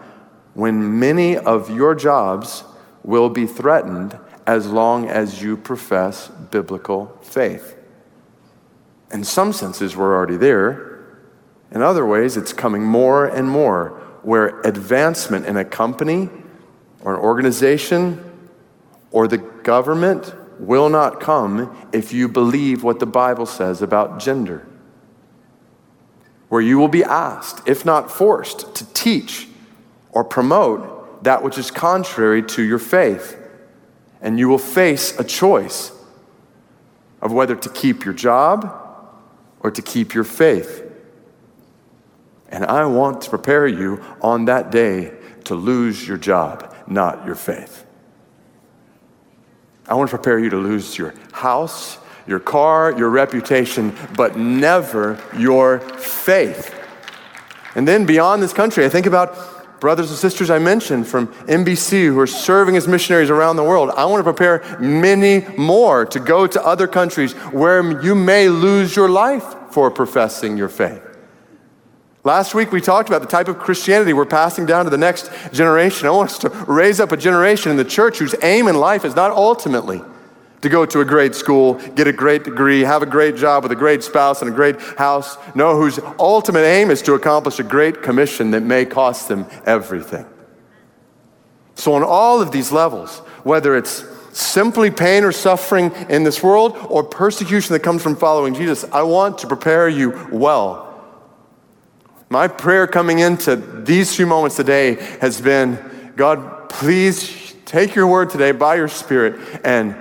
when 0.56 1.00
many 1.00 1.38
of 1.38 1.70
your 1.70 1.94
jobs 1.94 2.64
will 3.04 3.30
be 3.30 3.46
threatened 3.46 4.18
as 4.48 4.68
long 4.68 5.08
as 5.08 5.44
you 5.44 5.58
profess 5.58 6.30
biblical 6.50 7.18
faith. 7.22 7.78
In 9.12 9.24
some 9.24 9.54
senses, 9.54 9.96
we're 9.96 10.16
already 10.16 10.38
there. 10.38 10.87
In 11.72 11.82
other 11.82 12.06
ways, 12.06 12.38
it's 12.38 12.54
coming 12.54 12.84
more 12.84 13.26
and 13.26 13.50
more 13.50 13.90
where 14.24 14.60
advancement 14.62 15.46
in 15.46 15.58
a 15.58 15.66
company 15.66 16.30
or 17.02 17.16
an 17.16 17.22
organization 17.22 18.24
or 19.12 19.28
the 19.28 19.38
government 19.38 20.34
will 20.60 20.90
not 20.90 21.20
come 21.20 21.76
if 21.94 22.14
you 22.14 22.28
believe 22.28 22.84
what 22.84 23.00
the 23.00 23.06
Bible 23.06 23.46
says 23.46 23.82
about 23.82 24.20
gender. 24.20 24.68
Where 26.50 26.62
you 26.62 26.78
will 26.78 26.88
be 26.88 27.04
asked, 27.04 27.68
if 27.68 27.86
not 27.86 28.10
forced, 28.10 28.76
to 28.76 28.94
teach 28.94 29.48
or 30.12 30.24
promote 30.24 31.24
that 31.24 31.44
which 31.44 31.58
is 31.58 31.72
contrary 31.72 32.42
to 32.42 32.64
your 32.64 32.80
faith. 32.80 33.38
And 34.22 34.40
you 34.40 34.48
will 34.48 34.58
face 34.58 35.18
a 35.20 35.24
choice 35.24 35.92
of 37.22 37.34
whether 37.34 37.56
to 37.56 37.70
keep 37.70 38.06
your 38.06 38.14
job 38.14 38.74
or 39.60 39.72
to 39.72 39.82
keep 39.82 40.14
your 40.14 40.24
faith. 40.24 40.87
And 42.50 42.66
I 42.66 42.86
want 42.86 43.22
to 43.22 43.30
prepare 43.30 43.68
you 43.68 44.04
on 44.22 44.46
that 44.46 44.72
day 44.72 45.14
to 45.46 45.56
lose 45.56 46.08
your 46.08 46.18
job, 46.18 46.74
not 46.88 47.26
your 47.26 47.36
faith. 47.36 47.86
I 49.88 49.96
want 49.96 50.10
to 50.10 50.16
prepare 50.16 50.40
you 50.40 50.50
to 50.50 50.58
lose 50.58 50.98
your 50.98 51.14
house, 51.32 51.98
your 52.28 52.40
car, 52.40 52.98
your 52.98 53.10
reputation, 53.10 53.96
but 54.16 54.38
never 54.38 55.22
your 55.36 55.80
faith. 55.80 56.74
And 57.76 57.88
then 57.88 58.06
beyond 58.06 58.42
this 58.44 58.54
country, 58.54 58.86
I 58.86 58.90
think 58.90 59.06
about 59.06 59.80
brothers 59.80 60.10
and 60.10 60.18
sisters 60.18 60.50
I 60.50 60.60
mentioned 60.60 61.08
from 61.08 61.28
MBC 61.46 62.06
who 62.06 62.20
are 62.20 62.28
serving 62.28 62.76
as 62.76 62.88
missionaries 62.88 63.30
around 63.30 63.56
the 63.56 63.64
world. 63.64 63.92
I 63.96 64.06
want 64.06 64.20
to 64.20 64.34
prepare 64.34 64.78
many 64.80 65.46
more 65.58 66.06
to 66.08 66.20
go 66.20 66.48
to 66.48 66.66
other 66.66 66.88
countries 66.88 67.34
where 67.34 68.02
you 68.04 68.16
may 68.16 68.50
lose 68.50 68.96
your 68.96 69.10
life 69.10 69.46
for 69.70 69.92
professing 69.92 70.58
your 70.58 70.70
faith. 70.70 71.07
Last 72.28 72.54
week 72.54 72.74
we 72.74 72.82
talked 72.82 73.08
about 73.08 73.22
the 73.22 73.28
type 73.30 73.48
of 73.48 73.58
Christianity 73.58 74.12
we're 74.12 74.26
passing 74.26 74.66
down 74.66 74.84
to 74.84 74.92
the 74.92 74.98
next 74.98 75.32
generation. 75.54 76.10
I 76.10 76.12
want 76.12 76.32
us 76.32 76.38
to 76.40 76.50
raise 76.68 77.00
up 77.00 77.14
a 77.14 77.16
generation 77.16 77.72
in 77.72 77.78
the 77.78 77.86
church 77.86 78.18
whose 78.18 78.36
aim 78.44 78.68
in 78.68 78.76
life 78.76 79.06
is 79.06 79.16
not 79.16 79.32
ultimately 79.32 80.02
to 80.60 80.68
go 80.68 80.86
to 80.86 81.00
a 81.00 81.06
great 81.06 81.36
school, 81.36 81.76
get 81.96 82.06
a 82.06 82.12
great 82.12 82.44
degree, 82.44 82.82
have 82.82 83.02
a 83.02 83.06
great 83.06 83.38
job 83.38 83.64
with 83.64 83.72
a 83.72 83.78
great 83.78 84.04
spouse 84.04 84.42
and 84.42 84.52
a 84.52 84.54
great 84.54 84.78
house. 84.98 85.38
No, 85.56 85.78
whose 85.78 86.02
ultimate 86.20 86.66
aim 86.66 86.92
is 86.92 87.02
to 87.04 87.14
accomplish 87.14 87.60
a 87.60 87.64
great 87.64 88.04
commission 88.04 88.52
that 88.52 88.62
may 88.62 88.84
cost 88.84 89.30
them 89.30 89.46
everything. 89.66 90.26
So, 91.76 91.94
on 91.94 92.04
all 92.04 92.42
of 92.42 92.52
these 92.52 92.74
levels, 92.74 93.20
whether 93.44 93.78
it's 93.78 94.04
simply 94.38 94.92
pain 94.92 95.24
or 95.24 95.32
suffering 95.32 95.94
in 96.10 96.26
this 96.26 96.44
world 96.44 96.76
or 96.90 97.06
persecution 97.06 97.72
that 97.72 97.84
comes 97.84 98.04
from 98.04 98.18
following 98.18 98.54
Jesus, 98.54 98.84
I 98.92 99.04
want 99.04 99.38
to 99.38 99.48
prepare 99.48 99.88
you 99.88 100.28
well 100.30 100.87
my 102.30 102.48
prayer 102.48 102.88
coming 102.88 103.20
into 103.20 103.56
these 103.56 104.16
few 104.16 104.26
moments 104.28 104.56
today 104.56 104.96
has 105.22 105.40
been 105.40 106.12
God, 106.16 106.70
please 106.70 107.56
take 107.66 107.96
your 107.96 108.08
word 108.08 108.30
today 108.30 108.52
by 108.52 108.76
your 108.76 108.88
Spirit 108.88 109.62
and 109.64 109.96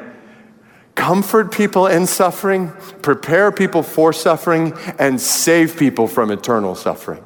comfort 0.95 1.52
people 1.52 1.87
in 1.87 2.06
suffering, 2.06 2.73
prepare 3.02 3.52
people 3.52 3.83
for 3.83 4.12
suffering, 4.12 4.73
and 4.99 5.21
save 5.21 5.76
people 5.76 6.09
from 6.09 6.30
eternal 6.30 6.75
suffering. 6.75 7.23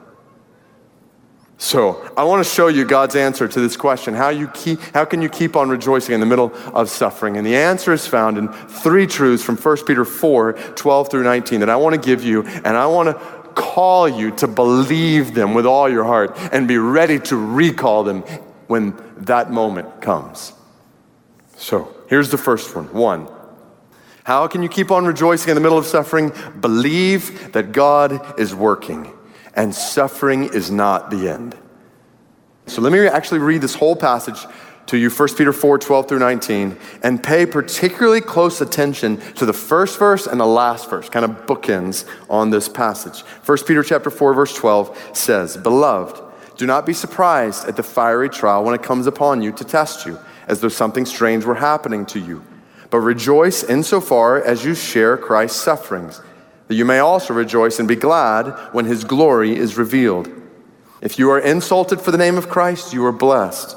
So, 1.56 2.10
I 2.16 2.24
want 2.24 2.42
to 2.42 2.50
show 2.50 2.68
you 2.68 2.86
God's 2.86 3.14
answer 3.14 3.46
to 3.46 3.60
this 3.60 3.76
question 3.76 4.14
how, 4.14 4.30
you 4.30 4.48
keep, 4.48 4.80
how 4.94 5.04
can 5.04 5.20
you 5.20 5.28
keep 5.28 5.56
on 5.56 5.68
rejoicing 5.68 6.14
in 6.14 6.20
the 6.20 6.26
middle 6.26 6.52
of 6.72 6.88
suffering? 6.88 7.36
And 7.36 7.46
the 7.46 7.54
answer 7.54 7.92
is 7.92 8.06
found 8.06 8.38
in 8.38 8.48
three 8.48 9.06
truths 9.06 9.44
from 9.44 9.58
1 9.58 9.84
Peter 9.84 10.06
4 10.06 10.54
12 10.54 11.10
through 11.10 11.22
19 11.22 11.60
that 11.60 11.68
I 11.68 11.76
want 11.76 11.94
to 11.94 12.00
give 12.00 12.24
you, 12.24 12.44
and 12.44 12.68
I 12.68 12.86
want 12.86 13.10
to 13.10 13.39
call 13.54 14.08
you 14.08 14.30
to 14.36 14.46
believe 14.46 15.34
them 15.34 15.54
with 15.54 15.66
all 15.66 15.88
your 15.88 16.04
heart 16.04 16.36
and 16.52 16.66
be 16.66 16.78
ready 16.78 17.18
to 17.18 17.36
recall 17.36 18.04
them 18.04 18.22
when 18.66 18.94
that 19.18 19.50
moment 19.50 20.00
comes. 20.00 20.52
So, 21.56 21.94
here's 22.08 22.30
the 22.30 22.38
first 22.38 22.74
one. 22.74 22.92
One, 22.92 23.28
how 24.24 24.46
can 24.46 24.62
you 24.62 24.68
keep 24.68 24.90
on 24.90 25.04
rejoicing 25.04 25.50
in 25.50 25.54
the 25.54 25.60
middle 25.60 25.78
of 25.78 25.86
suffering? 25.86 26.32
Believe 26.60 27.52
that 27.52 27.72
God 27.72 28.38
is 28.38 28.54
working 28.54 29.12
and 29.54 29.74
suffering 29.74 30.44
is 30.44 30.70
not 30.70 31.10
the 31.10 31.28
end. 31.28 31.56
So, 32.66 32.80
let 32.80 32.92
me 32.92 33.06
actually 33.06 33.40
read 33.40 33.60
this 33.60 33.74
whole 33.74 33.96
passage 33.96 34.46
to 34.90 34.98
you 34.98 35.08
1 35.08 35.36
Peter 35.36 35.52
4 35.52 35.78
12 35.78 36.08
through 36.08 36.18
19 36.18 36.76
and 37.04 37.22
pay 37.22 37.46
particularly 37.46 38.20
close 38.20 38.60
attention 38.60 39.18
to 39.34 39.46
the 39.46 39.52
first 39.52 40.00
verse 40.00 40.26
and 40.26 40.40
the 40.40 40.46
last 40.46 40.90
verse, 40.90 41.08
kind 41.08 41.24
of 41.24 41.46
bookends 41.46 42.04
on 42.28 42.50
this 42.50 42.68
passage. 42.68 43.20
1 43.20 43.58
Peter 43.68 43.84
chapter 43.84 44.10
4 44.10 44.34
verse 44.34 44.52
12 44.52 45.10
says, 45.12 45.56
"Beloved, 45.56 46.20
do 46.56 46.66
not 46.66 46.86
be 46.86 46.92
surprised 46.92 47.68
at 47.68 47.76
the 47.76 47.84
fiery 47.84 48.28
trial 48.28 48.64
when 48.64 48.74
it 48.74 48.82
comes 48.82 49.06
upon 49.06 49.42
you 49.42 49.52
to 49.52 49.64
test 49.64 50.06
you, 50.06 50.18
as 50.48 50.58
though 50.58 50.68
something 50.68 51.06
strange 51.06 51.44
were 51.44 51.54
happening 51.54 52.04
to 52.06 52.18
you, 52.18 52.42
but 52.90 52.98
rejoice 52.98 53.62
insofar 53.62 54.38
as 54.38 54.64
you 54.64 54.74
share 54.74 55.16
Christ's 55.16 55.60
sufferings, 55.60 56.20
that 56.66 56.74
you 56.74 56.84
may 56.84 56.98
also 56.98 57.32
rejoice 57.32 57.78
and 57.78 57.86
be 57.86 57.94
glad 57.94 58.52
when 58.72 58.86
his 58.86 59.04
glory 59.04 59.56
is 59.56 59.78
revealed." 59.78 60.28
If 61.00 61.16
you 61.16 61.30
are 61.30 61.38
insulted 61.38 62.00
for 62.00 62.10
the 62.10 62.18
name 62.18 62.36
of 62.36 62.48
Christ, 62.48 62.92
you 62.92 63.06
are 63.06 63.12
blessed 63.12 63.76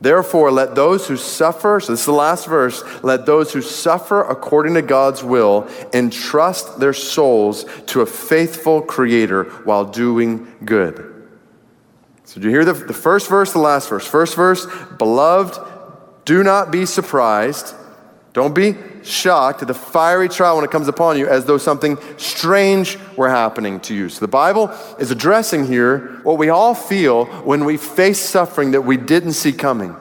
Therefore, 0.00 0.50
let 0.50 0.74
those 0.74 1.08
who 1.08 1.16
suffer, 1.16 1.80
so 1.80 1.92
this 1.92 2.00
is 2.00 2.06
the 2.06 2.12
last 2.12 2.46
verse, 2.46 2.82
let 3.02 3.24
those 3.24 3.52
who 3.52 3.62
suffer 3.62 4.22
according 4.22 4.74
to 4.74 4.82
God's 4.82 5.24
will 5.24 5.68
entrust 5.94 6.78
their 6.78 6.92
souls 6.92 7.64
to 7.86 8.02
a 8.02 8.06
faithful 8.06 8.82
Creator 8.82 9.44
while 9.64 9.86
doing 9.86 10.52
good. 10.64 11.28
So, 12.24 12.40
do 12.40 12.48
you 12.48 12.52
hear 12.52 12.64
the, 12.64 12.74
the 12.74 12.92
first 12.92 13.28
verse, 13.28 13.52
the 13.52 13.58
last 13.58 13.88
verse? 13.88 14.06
First 14.06 14.34
verse, 14.34 14.66
beloved, 14.98 15.58
do 16.26 16.42
not 16.42 16.70
be 16.70 16.84
surprised. 16.84 17.74
Don't 18.34 18.54
be 18.54 18.74
shocked 19.06 19.62
at 19.62 19.68
the 19.68 19.74
fiery 19.74 20.28
trial 20.28 20.56
when 20.56 20.64
it 20.64 20.70
comes 20.70 20.88
upon 20.88 21.18
you 21.18 21.26
as 21.28 21.44
though 21.44 21.58
something 21.58 21.98
strange 22.16 22.98
were 23.16 23.28
happening 23.28 23.80
to 23.80 23.94
you. 23.94 24.08
So 24.08 24.20
the 24.20 24.28
Bible 24.28 24.68
is 24.98 25.10
addressing 25.10 25.66
here 25.66 26.20
what 26.22 26.38
we 26.38 26.48
all 26.48 26.74
feel 26.74 27.26
when 27.42 27.64
we 27.64 27.76
face 27.76 28.18
suffering 28.18 28.72
that 28.72 28.82
we 28.82 28.96
didn't 28.96 29.32
see 29.32 29.52
coming. 29.52 29.96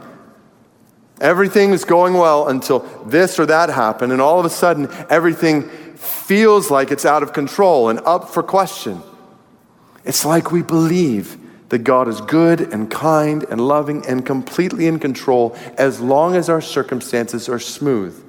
Everything 1.22 1.72
is 1.72 1.86
going 1.86 2.16
well 2.16 2.50
until 2.50 2.80
this 3.06 3.40
or 3.40 3.46
that 3.46 3.70
happened, 3.70 4.12
and 4.12 4.22
all 4.22 4.40
of 4.40 4.46
a 4.46 4.50
sudden, 4.50 4.90
everything 5.10 5.70
feels 5.96 6.70
like 6.70 6.92
it's 6.92 7.06
out 7.06 7.24
of 7.24 7.32
control 7.32 7.90
and 7.90 8.00
up 8.00 8.30
for 8.30 8.44
question. 8.44 9.02
It's 10.04 10.26
like 10.26 10.52
we 10.52 10.62
believe 10.62 11.38
that 11.70 11.80
God 11.80 12.08
is 12.08 12.22
good 12.22 12.62
and 12.62 12.92
kind 12.92 13.44
and 13.50 13.62
loving 13.62 14.06
and 14.06 14.26
completely 14.26 14.88
in 14.88 15.00
control 15.00 15.56
as 15.78 16.00
long 16.00 16.36
as 16.36 16.50
our 16.50 16.62
circumstances 16.62 17.50
are 17.50 17.60
smooth. 17.60 18.25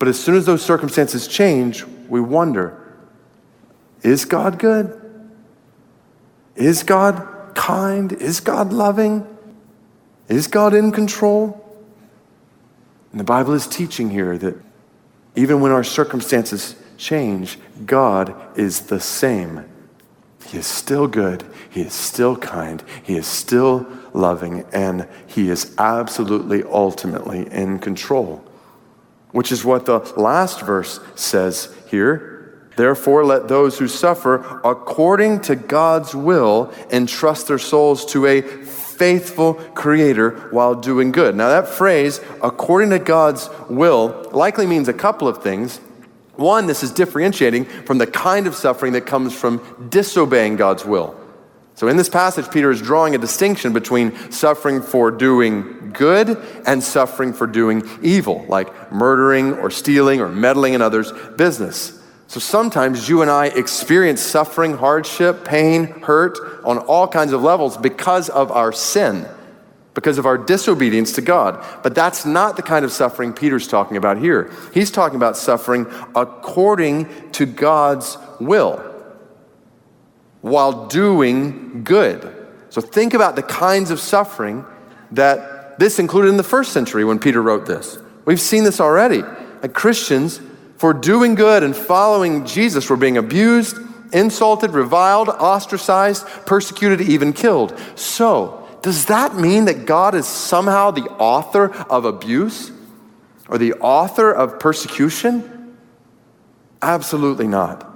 But 0.00 0.08
as 0.08 0.18
soon 0.18 0.34
as 0.34 0.46
those 0.46 0.64
circumstances 0.64 1.28
change, 1.28 1.84
we 2.08 2.20
wonder 2.20 2.76
is 4.02 4.24
God 4.24 4.58
good? 4.58 4.98
Is 6.56 6.82
God 6.82 7.54
kind? 7.54 8.10
Is 8.14 8.40
God 8.40 8.72
loving? 8.72 9.26
Is 10.26 10.46
God 10.46 10.72
in 10.72 10.90
control? 10.90 11.62
And 13.12 13.20
the 13.20 13.24
Bible 13.24 13.52
is 13.52 13.66
teaching 13.66 14.08
here 14.08 14.38
that 14.38 14.56
even 15.36 15.60
when 15.60 15.70
our 15.70 15.84
circumstances 15.84 16.76
change, 16.96 17.58
God 17.84 18.34
is 18.58 18.86
the 18.86 19.00
same. 19.00 19.66
He 20.46 20.56
is 20.56 20.66
still 20.66 21.08
good. 21.08 21.44
He 21.68 21.82
is 21.82 21.92
still 21.92 22.36
kind. 22.36 22.82
He 23.02 23.16
is 23.16 23.26
still 23.26 23.86
loving. 24.14 24.64
And 24.72 25.06
He 25.26 25.50
is 25.50 25.74
absolutely, 25.76 26.62
ultimately 26.64 27.46
in 27.52 27.80
control 27.80 28.49
which 29.32 29.52
is 29.52 29.64
what 29.64 29.86
the 29.86 29.98
last 30.16 30.60
verse 30.62 31.00
says 31.14 31.74
here. 31.88 32.58
Therefore, 32.76 33.24
let 33.24 33.48
those 33.48 33.78
who 33.78 33.88
suffer 33.88 34.60
according 34.64 35.40
to 35.42 35.56
God's 35.56 36.14
will 36.14 36.72
entrust 36.90 37.48
their 37.48 37.58
souls 37.58 38.06
to 38.06 38.26
a 38.26 38.40
faithful 38.40 39.54
Creator 39.54 40.48
while 40.50 40.74
doing 40.74 41.12
good. 41.12 41.34
Now, 41.34 41.48
that 41.48 41.68
phrase, 41.68 42.20
according 42.42 42.90
to 42.90 42.98
God's 42.98 43.50
will, 43.68 44.28
likely 44.32 44.66
means 44.66 44.88
a 44.88 44.94
couple 44.94 45.28
of 45.28 45.42
things. 45.42 45.78
One, 46.36 46.66
this 46.66 46.82
is 46.82 46.90
differentiating 46.90 47.66
from 47.66 47.98
the 47.98 48.06
kind 48.06 48.46
of 48.46 48.54
suffering 48.54 48.94
that 48.94 49.02
comes 49.02 49.34
from 49.34 49.88
disobeying 49.90 50.56
God's 50.56 50.84
will. 50.84 51.19
So, 51.80 51.88
in 51.88 51.96
this 51.96 52.10
passage, 52.10 52.50
Peter 52.50 52.70
is 52.70 52.82
drawing 52.82 53.14
a 53.14 53.18
distinction 53.18 53.72
between 53.72 54.30
suffering 54.30 54.82
for 54.82 55.10
doing 55.10 55.92
good 55.94 56.36
and 56.66 56.82
suffering 56.82 57.32
for 57.32 57.46
doing 57.46 57.88
evil, 58.02 58.44
like 58.50 58.92
murdering 58.92 59.54
or 59.54 59.70
stealing 59.70 60.20
or 60.20 60.28
meddling 60.28 60.74
in 60.74 60.82
others' 60.82 61.10
business. 61.38 61.98
So, 62.26 62.38
sometimes 62.38 63.08
you 63.08 63.22
and 63.22 63.30
I 63.30 63.46
experience 63.46 64.20
suffering, 64.20 64.76
hardship, 64.76 65.42
pain, 65.46 65.86
hurt 66.02 66.36
on 66.66 66.76
all 66.76 67.08
kinds 67.08 67.32
of 67.32 67.42
levels 67.42 67.78
because 67.78 68.28
of 68.28 68.52
our 68.52 68.72
sin, 68.72 69.26
because 69.94 70.18
of 70.18 70.26
our 70.26 70.36
disobedience 70.36 71.14
to 71.14 71.22
God. 71.22 71.64
But 71.82 71.94
that's 71.94 72.26
not 72.26 72.56
the 72.56 72.62
kind 72.62 72.84
of 72.84 72.92
suffering 72.92 73.32
Peter's 73.32 73.66
talking 73.66 73.96
about 73.96 74.18
here. 74.18 74.52
He's 74.74 74.90
talking 74.90 75.16
about 75.16 75.34
suffering 75.34 75.86
according 76.14 77.30
to 77.30 77.46
God's 77.46 78.18
will 78.38 78.89
while 80.40 80.86
doing 80.86 81.84
good. 81.84 82.36
So 82.70 82.80
think 82.80 83.14
about 83.14 83.36
the 83.36 83.42
kinds 83.42 83.90
of 83.90 84.00
suffering 84.00 84.64
that 85.12 85.78
this 85.78 85.98
included 85.98 86.28
in 86.28 86.36
the 86.36 86.42
first 86.42 86.72
century 86.72 87.04
when 87.04 87.18
Peter 87.18 87.42
wrote 87.42 87.66
this. 87.66 87.98
We've 88.24 88.40
seen 88.40 88.64
this 88.64 88.80
already. 88.80 89.22
Like 89.62 89.72
Christians, 89.72 90.40
for 90.76 90.92
doing 90.94 91.34
good 91.34 91.62
and 91.62 91.74
following 91.74 92.46
Jesus, 92.46 92.88
were 92.88 92.96
being 92.96 93.16
abused, 93.16 93.76
insulted, 94.12 94.70
reviled, 94.70 95.28
ostracized, 95.28 96.26
persecuted, 96.46 97.00
even 97.00 97.32
killed. 97.32 97.78
So, 97.96 98.56
does 98.82 99.06
that 99.06 99.34
mean 99.34 99.66
that 99.66 99.84
God 99.84 100.14
is 100.14 100.26
somehow 100.26 100.90
the 100.90 101.02
author 101.02 101.70
of 101.90 102.04
abuse 102.04 102.72
or 103.48 103.58
the 103.58 103.74
author 103.74 104.32
of 104.32 104.58
persecution? 104.58 105.76
Absolutely 106.80 107.46
not. 107.46 107.89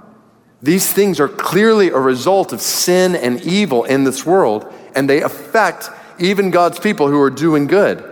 These 0.65 0.91
things 0.91 1.19
are 1.19 1.27
clearly 1.27 1.89
a 1.89 1.99
result 1.99 2.51
of 2.51 2.59
sin 2.59 3.15
and 3.15 3.39
evil 3.43 3.83
in 3.83 4.03
this 4.03 4.25
world, 4.25 4.65
and 4.95 5.07
they 5.07 5.21
affect 5.21 5.91
even 6.17 6.49
God's 6.49 6.79
people 6.79 7.07
who 7.07 7.21
are 7.21 7.29
doing 7.29 7.67
good. 7.67 8.03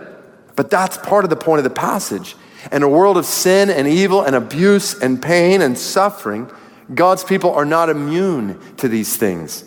But 0.54 0.70
that's 0.70 0.96
part 0.96 1.24
of 1.24 1.30
the 1.30 1.36
point 1.36 1.58
of 1.58 1.64
the 1.64 1.70
passage. 1.70 2.36
In 2.70 2.84
a 2.84 2.88
world 2.88 3.16
of 3.16 3.26
sin 3.26 3.70
and 3.70 3.88
evil 3.88 4.22
and 4.22 4.36
abuse 4.36 4.94
and 4.94 5.20
pain 5.20 5.62
and 5.62 5.76
suffering, 5.76 6.48
God's 6.94 7.24
people 7.24 7.52
are 7.52 7.64
not 7.64 7.90
immune 7.90 8.60
to 8.76 8.86
these 8.86 9.16
things. 9.16 9.64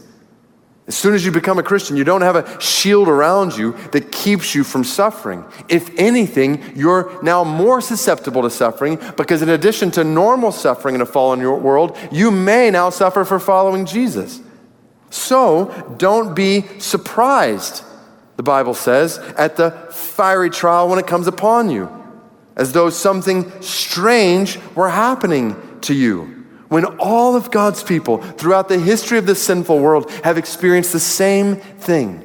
As 0.87 0.95
soon 0.95 1.13
as 1.13 1.25
you 1.25 1.33
become 1.33 1.59
a 1.59 1.63
Christian, 1.63 1.97
you 1.97 2.05
don't 2.05 2.21
have 2.21 2.37
a 2.37 2.61
shield 2.61 3.09
around 3.09 3.57
you 3.57 3.73
that 3.91 4.09
keeps 4.09 4.55
you 4.55 4.63
from 4.63 4.85
suffering. 4.85 5.43
If 5.67 5.89
anything, 5.99 6.63
you're 6.77 7.21
now 7.21 7.43
more 7.43 7.81
susceptible 7.81 8.41
to 8.43 8.49
suffering 8.49 8.97
because, 9.17 9.41
in 9.41 9.49
addition 9.49 9.91
to 9.91 10.05
normal 10.05 10.53
suffering 10.53 10.95
in 10.95 11.01
a 11.01 11.05
fallen 11.05 11.41
world, 11.41 11.97
you 12.09 12.31
may 12.31 12.71
now 12.71 12.89
suffer 12.89 13.25
for 13.25 13.37
following 13.37 13.85
Jesus. 13.85 14.39
So 15.09 15.95
don't 15.97 16.33
be 16.33 16.63
surprised, 16.79 17.83
the 18.37 18.43
Bible 18.43 18.73
says, 18.73 19.17
at 19.37 19.57
the 19.57 19.71
fiery 19.91 20.49
trial 20.49 20.87
when 20.87 20.99
it 20.99 21.07
comes 21.07 21.27
upon 21.27 21.69
you, 21.69 21.91
as 22.55 22.71
though 22.71 22.89
something 22.89 23.61
strange 23.61 24.57
were 24.73 24.89
happening 24.89 25.61
to 25.81 25.93
you 25.93 26.36
when 26.69 26.85
all 26.99 27.35
of 27.35 27.51
God's 27.51 27.83
people 27.83 28.17
throughout 28.17 28.69
the 28.69 28.79
history 28.79 29.17
of 29.17 29.25
this 29.25 29.41
sinful 29.41 29.79
world 29.79 30.11
have 30.23 30.37
experienced 30.37 30.93
the 30.93 30.99
same 30.99 31.55
thing. 31.55 32.23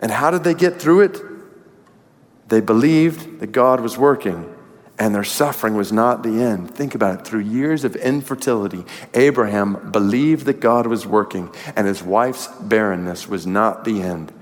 And 0.00 0.10
how 0.10 0.30
did 0.30 0.44
they 0.44 0.54
get 0.54 0.80
through 0.80 1.00
it? 1.00 1.20
They 2.48 2.60
believed 2.60 3.40
that 3.40 3.52
God 3.52 3.80
was 3.80 3.96
working 3.96 4.54
and 4.98 5.14
their 5.14 5.24
suffering 5.24 5.74
was 5.74 5.92
not 5.92 6.22
the 6.22 6.40
end. 6.42 6.72
Think 6.72 6.94
about 6.94 7.20
it. 7.20 7.26
Through 7.26 7.40
years 7.40 7.84
of 7.84 7.96
infertility, 7.96 8.84
Abraham 9.14 9.90
believed 9.90 10.46
that 10.46 10.60
God 10.60 10.86
was 10.86 11.06
working 11.06 11.52
and 11.74 11.86
his 11.86 12.02
wife's 12.02 12.46
barrenness 12.60 13.26
was 13.28 13.46
not 13.46 13.84
the 13.84 14.02
end. 14.02 14.32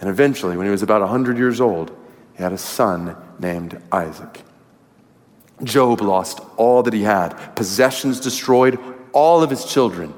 And 0.00 0.08
eventually, 0.08 0.56
when 0.56 0.66
he 0.66 0.70
was 0.70 0.82
about 0.82 1.00
100 1.00 1.36
years 1.36 1.60
old, 1.60 1.96
he 2.34 2.42
had 2.42 2.52
a 2.52 2.58
son 2.58 3.16
named 3.38 3.80
Isaac. 3.92 4.42
Job 5.64 6.00
lost 6.00 6.40
all 6.56 6.82
that 6.82 6.94
he 6.94 7.02
had, 7.02 7.30
possessions 7.54 8.20
destroyed, 8.20 8.78
all 9.12 9.42
of 9.42 9.50
his 9.50 9.64
children 9.64 10.14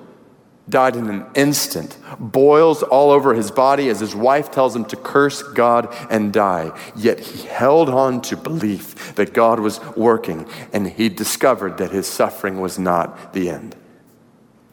died 0.68 0.96
in 0.96 1.08
an 1.10 1.26
instant, 1.34 1.98
boils 2.18 2.82
all 2.82 3.10
over 3.10 3.34
his 3.34 3.50
body 3.50 3.88
as 3.88 4.00
his 4.00 4.14
wife 4.14 4.50
tells 4.50 4.74
him 4.74 4.84
to 4.86 4.96
curse 4.96 5.42
God 5.42 5.94
and 6.10 6.32
die. 6.32 6.72
Yet 6.96 7.20
he 7.20 7.46
held 7.46 7.90
on 7.90 8.22
to 8.22 8.36
belief 8.36 9.14
that 9.16 9.34
God 9.34 9.60
was 9.60 9.80
working, 9.94 10.48
and 10.72 10.86
he 10.86 11.08
discovered 11.08 11.78
that 11.78 11.90
his 11.90 12.06
suffering 12.06 12.60
was 12.60 12.78
not 12.78 13.34
the 13.34 13.50
end. 13.50 13.76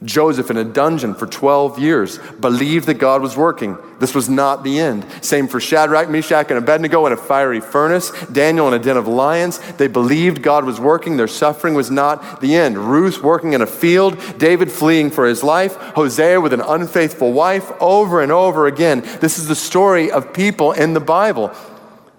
Joseph 0.03 0.49
in 0.49 0.57
a 0.57 0.63
dungeon 0.63 1.13
for 1.13 1.27
12 1.27 1.77
years 1.77 2.17
believed 2.39 2.87
that 2.87 2.95
God 2.95 3.21
was 3.21 3.37
working. 3.37 3.77
This 3.99 4.15
was 4.15 4.29
not 4.29 4.63
the 4.63 4.79
end. 4.79 5.05
Same 5.21 5.47
for 5.47 5.59
Shadrach, 5.59 6.09
Meshach, 6.09 6.49
and 6.49 6.57
Abednego 6.57 7.05
in 7.05 7.13
a 7.13 7.17
fiery 7.17 7.61
furnace. 7.61 8.11
Daniel 8.25 8.67
in 8.67 8.73
a 8.73 8.79
den 8.79 8.97
of 8.97 9.07
lions. 9.07 9.59
They 9.73 9.87
believed 9.87 10.41
God 10.41 10.65
was 10.65 10.79
working. 10.79 11.17
Their 11.17 11.27
suffering 11.27 11.75
was 11.75 11.91
not 11.91 12.41
the 12.41 12.55
end. 12.55 12.79
Ruth 12.79 13.21
working 13.21 13.53
in 13.53 13.61
a 13.61 13.67
field. 13.67 14.17
David 14.39 14.71
fleeing 14.71 15.11
for 15.11 15.27
his 15.27 15.43
life. 15.43 15.75
Hosea 15.75 16.41
with 16.41 16.53
an 16.53 16.61
unfaithful 16.61 17.31
wife. 17.31 17.71
Over 17.79 18.23
and 18.23 18.31
over 18.31 18.65
again. 18.65 19.01
This 19.19 19.37
is 19.37 19.47
the 19.47 19.55
story 19.55 20.09
of 20.09 20.33
people 20.33 20.71
in 20.71 20.93
the 20.93 20.99
Bible. 20.99 21.51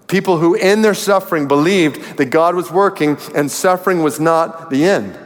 People 0.07 0.37
who, 0.37 0.53
in 0.53 0.83
their 0.83 0.93
suffering, 0.93 1.49
believed 1.49 2.17
that 2.17 2.25
God 2.25 2.55
was 2.55 2.71
working 2.71 3.17
and 3.35 3.51
suffering 3.51 4.03
was 4.03 4.21
not 4.21 4.69
the 4.69 4.85
end. 4.85 5.17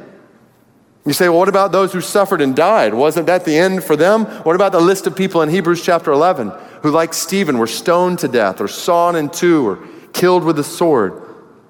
You 1.08 1.14
say, 1.14 1.30
well, 1.30 1.40
what 1.40 1.48
about 1.48 1.72
those 1.72 1.94
who 1.94 2.02
suffered 2.02 2.42
and 2.42 2.54
died? 2.54 2.94
Wasn't 2.94 3.28
that 3.28 3.46
the 3.46 3.58
end 3.58 3.82
for 3.82 3.96
them? 3.96 4.26
What 4.44 4.58
about 4.58 4.74
the 4.74 4.82
list 4.82 5.08
of 5.08 5.16
people 5.16 5.42
in 5.42 5.48
Hebrews 5.48 5.82
chapter 5.82 6.12
11 6.12 6.50
who, 6.82 6.92
like 6.92 7.14
Stephen, 7.14 7.58
were 7.58 7.66
stoned 7.66 8.20
to 8.20 8.28
death 8.28 8.60
or 8.60 8.68
sawn 8.68 9.16
in 9.16 9.30
two 9.30 9.66
or 9.66 9.88
killed 10.12 10.44
with 10.44 10.60
a 10.60 10.66
sword? 10.66 11.14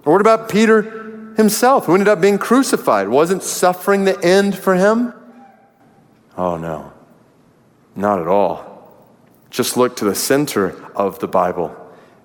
Or 0.05 0.13
what 0.13 0.21
about 0.21 0.49
Peter 0.49 1.33
himself 1.37 1.85
who 1.85 1.93
ended 1.93 2.07
up 2.07 2.19
being 2.19 2.39
crucified? 2.39 3.09
Wasn't 3.09 3.43
suffering 3.43 4.05
the 4.05 4.19
end 4.25 4.57
for 4.57 4.73
him? 4.73 5.13
Oh, 6.35 6.57
no, 6.57 6.91
not 7.95 8.19
at 8.19 8.27
all. 8.27 8.91
Just 9.51 9.77
look 9.77 9.97
to 9.97 10.05
the 10.05 10.15
center 10.15 10.83
of 10.95 11.19
the 11.19 11.27
Bible 11.27 11.75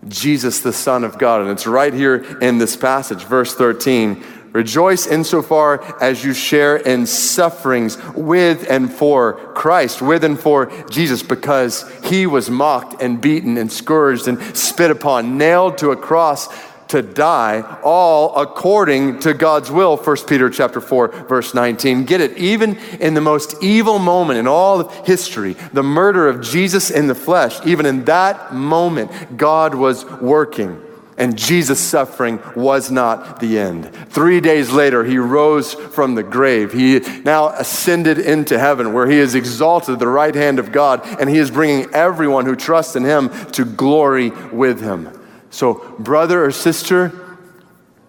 Jesus, 0.09 0.61
the 0.61 0.72
Son 0.72 1.05
of 1.05 1.18
God. 1.18 1.42
And 1.42 1.51
it's 1.51 1.66
right 1.66 1.92
here 1.92 2.16
in 2.40 2.59
this 2.59 2.77
passage, 2.77 3.25
verse 3.25 3.55
13. 3.55 4.25
Rejoice 4.52 5.06
insofar 5.06 5.82
as 6.02 6.24
you 6.24 6.34
share 6.34 6.76
in 6.76 7.06
sufferings 7.06 7.96
with 8.14 8.70
and 8.70 8.92
for 8.92 9.34
Christ, 9.54 10.02
with 10.02 10.24
and 10.24 10.38
for 10.38 10.70
Jesus, 10.90 11.22
because 11.22 11.90
he 12.04 12.26
was 12.26 12.50
mocked 12.50 13.00
and 13.02 13.20
beaten 13.20 13.56
and 13.56 13.72
scourged 13.72 14.28
and 14.28 14.56
spit 14.56 14.90
upon, 14.90 15.38
nailed 15.38 15.78
to 15.78 15.90
a 15.90 15.96
cross 15.96 16.48
to 16.88 17.00
die, 17.00 17.62
all 17.82 18.36
according 18.36 19.18
to 19.20 19.32
God's 19.32 19.70
will. 19.70 19.96
1 19.96 20.16
Peter 20.28 20.50
chapter 20.50 20.78
4, 20.78 21.08
verse 21.26 21.54
19. 21.54 22.04
Get 22.04 22.20
it? 22.20 22.36
Even 22.36 22.76
in 23.00 23.14
the 23.14 23.22
most 23.22 23.54
evil 23.62 23.98
moment 23.98 24.38
in 24.38 24.46
all 24.46 24.80
of 24.80 25.06
history, 25.06 25.54
the 25.72 25.82
murder 25.82 26.28
of 26.28 26.42
Jesus 26.42 26.90
in 26.90 27.06
the 27.06 27.14
flesh, 27.14 27.64
even 27.64 27.86
in 27.86 28.04
that 28.04 28.52
moment, 28.52 29.38
God 29.38 29.74
was 29.74 30.04
working. 30.04 30.82
And 31.18 31.37
Jesus' 31.37 31.79
suffering 31.79 32.40
was 32.57 32.90
not 32.90 33.38
the 33.38 33.59
end. 33.59 33.94
Three 34.09 34.40
days 34.40 34.70
later, 34.70 35.05
he 35.05 35.18
rose 35.18 35.75
from 35.75 36.14
the 36.14 36.22
grave. 36.22 36.72
He 36.72 37.01
now 37.25 37.48
ascended 37.48 38.18
into 38.18 38.59
heaven, 38.59 38.92
where 38.92 39.07
he 39.07 39.18
is 39.18 39.35
exalted 39.35 39.94
at 39.94 39.98
the 39.98 40.09
right 40.09 40.35
hand 40.35 40.59
of 40.59 40.72
God, 40.72 41.03
and 41.20 41.29
he 41.29 41.38
is 41.38 41.51
bringing 41.51 41.92
everyone 41.94 42.46
who 42.46 42.57
trusts 42.57 42.96
in 42.96 43.05
him 43.05 43.29
to 43.53 43.64
glory 43.64 44.31
with 44.31 44.81
him. 44.81 45.11
So, 45.51 45.94
brother 45.98 46.44
or 46.44 46.51
sister, 46.51 47.37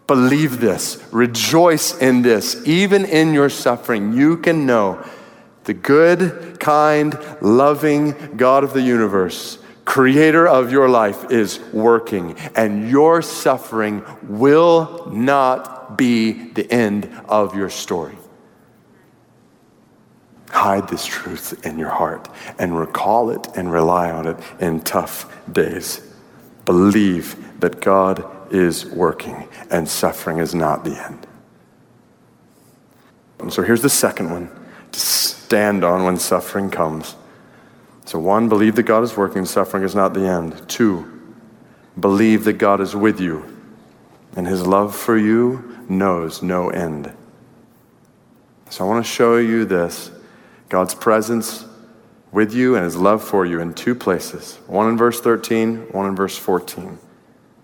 believe 0.08 0.60
this, 0.60 1.04
rejoice 1.12 1.98
in 1.98 2.22
this. 2.22 2.66
Even 2.66 3.04
in 3.06 3.34
your 3.34 3.50
suffering, 3.50 4.14
you 4.14 4.38
can 4.38 4.66
know 4.66 5.06
the 5.66 5.74
good, 5.74 6.60
kind, 6.60 7.18
loving 7.42 8.36
God 8.38 8.64
of 8.64 8.74
the 8.74 8.82
universe, 8.82 9.58
creator 9.86 10.48
of 10.48 10.72
your 10.72 10.90
life, 10.90 11.32
is 11.32 11.60
working, 11.72 12.38
and 12.56 12.90
your 12.90 13.22
suffering 13.22 14.04
will 14.24 15.10
not 15.12 15.98
be 15.98 16.32
the 16.52 16.72
end 16.72 17.10
of 17.28 17.56
your 17.56 17.70
story. 17.70 18.18
Hide 20.50 20.88
this 20.88 21.06
truth 21.06 21.66
in 21.66 21.80
your 21.80 21.90
heart 21.90 22.30
and 22.60 22.78
recall 22.78 23.32
it 23.32 23.48
and 23.56 23.72
rely 23.72 24.12
on 24.12 24.28
it 24.28 24.38
in 24.60 24.82
tough 24.82 25.32
days. 25.52 26.02
Believe 26.66 27.60
that 27.60 27.82
God 27.82 28.24
is 28.54 28.86
working 28.86 29.48
and 29.72 29.90
suffering 29.90 30.38
is 30.38 30.54
not 30.54 30.84
the 30.84 30.92
end. 30.92 31.26
And 33.40 33.52
so 33.52 33.64
here's 33.64 33.82
the 33.82 33.90
second 33.90 34.32
one 34.32 34.50
to 34.92 35.00
stand 35.00 35.84
on 35.84 36.04
when 36.04 36.18
suffering 36.18 36.70
comes. 36.70 37.16
So, 38.06 38.20
one, 38.20 38.50
believe 38.50 38.76
that 38.76 38.84
God 38.84 39.04
is 39.04 39.16
working, 39.16 39.46
suffering 39.46 39.84
is 39.84 39.96
not 39.96 40.14
the 40.14 40.28
end. 40.28 40.68
Two, 40.68 41.22
believe 42.00 42.44
that 42.44 42.54
God 42.54 42.82
is 42.82 42.96
with 42.96 43.20
you 43.20 43.46
and 44.36 44.48
his 44.48 44.66
love 44.66 44.96
for 44.96 45.18
you 45.18 45.78
knows 45.88 46.42
no 46.42 46.70
end. 46.70 47.14
So, 48.70 48.84
I 48.84 48.88
want 48.88 49.06
to 49.06 49.12
show 49.12 49.38
you 49.38 49.66
this 49.66 50.12
God's 50.70 50.96
presence 50.96 51.66
with 52.32 52.54
you 52.54 52.76
and 52.76 52.84
his 52.84 52.98
love 52.98 53.24
for 53.24 53.46
you 53.46 53.60
in 53.60 53.74
two 53.74 53.96
places 53.96 54.56
one 54.68 54.90
in 54.90 54.98
verse 54.98 55.22
13, 55.22 55.92
one 55.92 56.08
in 56.08 56.16
verse 56.16 56.38
14. 56.38 56.98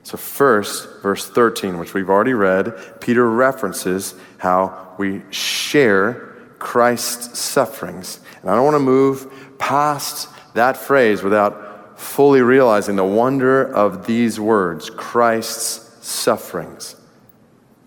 So, 0.04 0.17
first, 0.17 1.02
verse 1.02 1.30
13, 1.30 1.78
which 1.78 1.93
we've 1.93 2.10
already 2.10 2.34
read, 2.34 3.02
Peter 3.02 3.30
references 3.30 4.15
how 4.38 4.95
we 4.97 5.21
share 5.32 6.36
Christ's 6.60 7.38
sufferings. 7.39 8.19
And 8.41 8.49
I 8.49 8.56
don't 8.56 8.63
want 8.63 8.75
to 8.75 8.80
move 8.80 9.48
past 9.59 10.29
that 10.55 10.77
phrase 10.77 11.21
without 11.21 11.99
fully 11.99 12.41
realizing 12.41 12.95
the 12.95 13.05
wonder 13.05 13.61
of 13.61 14.07
these 14.07 14.39
words 14.39 14.89
Christ's 14.89 16.07
sufferings. 16.07 16.95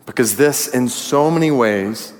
Because 0.07 0.37
this, 0.37 0.69
in 0.69 0.89
so 0.89 1.31
many 1.31 1.51
ways, 1.51 2.13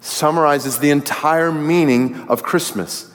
summarizes 0.00 0.78
the 0.78 0.90
entire 0.90 1.50
meaning 1.50 2.28
of 2.28 2.42
Christmas. 2.42 3.10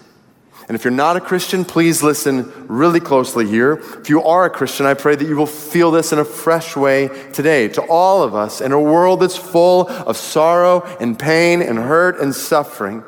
And 0.67 0.75
if 0.75 0.83
you're 0.83 0.91
not 0.91 1.17
a 1.17 1.21
Christian, 1.21 1.65
please 1.65 2.03
listen 2.03 2.67
really 2.67 2.99
closely 2.99 3.47
here. 3.47 3.81
If 3.99 4.09
you 4.09 4.21
are 4.23 4.45
a 4.45 4.49
Christian, 4.51 4.85
I 4.85 4.93
pray 4.93 5.15
that 5.15 5.27
you 5.27 5.35
will 5.35 5.47
feel 5.47 5.89
this 5.89 6.11
in 6.11 6.19
a 6.19 6.25
fresh 6.25 6.75
way 6.75 7.07
today. 7.33 7.69
To 7.69 7.81
all 7.83 8.21
of 8.21 8.35
us, 8.35 8.61
in 8.61 8.71
a 8.71 8.79
world 8.79 9.21
that's 9.21 9.35
full 9.35 9.87
of 9.87 10.15
sorrow 10.15 10.81
and 10.99 11.17
pain 11.17 11.63
and 11.63 11.79
hurt 11.79 12.19
and 12.19 12.35
suffering, 12.35 13.03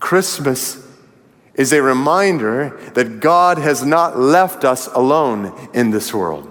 Christmas 0.00 0.83
is 1.54 1.72
a 1.72 1.82
reminder 1.82 2.78
that 2.94 3.20
God 3.20 3.58
has 3.58 3.84
not 3.84 4.18
left 4.18 4.64
us 4.64 4.88
alone 4.88 5.70
in 5.72 5.90
this 5.90 6.12
world. 6.12 6.50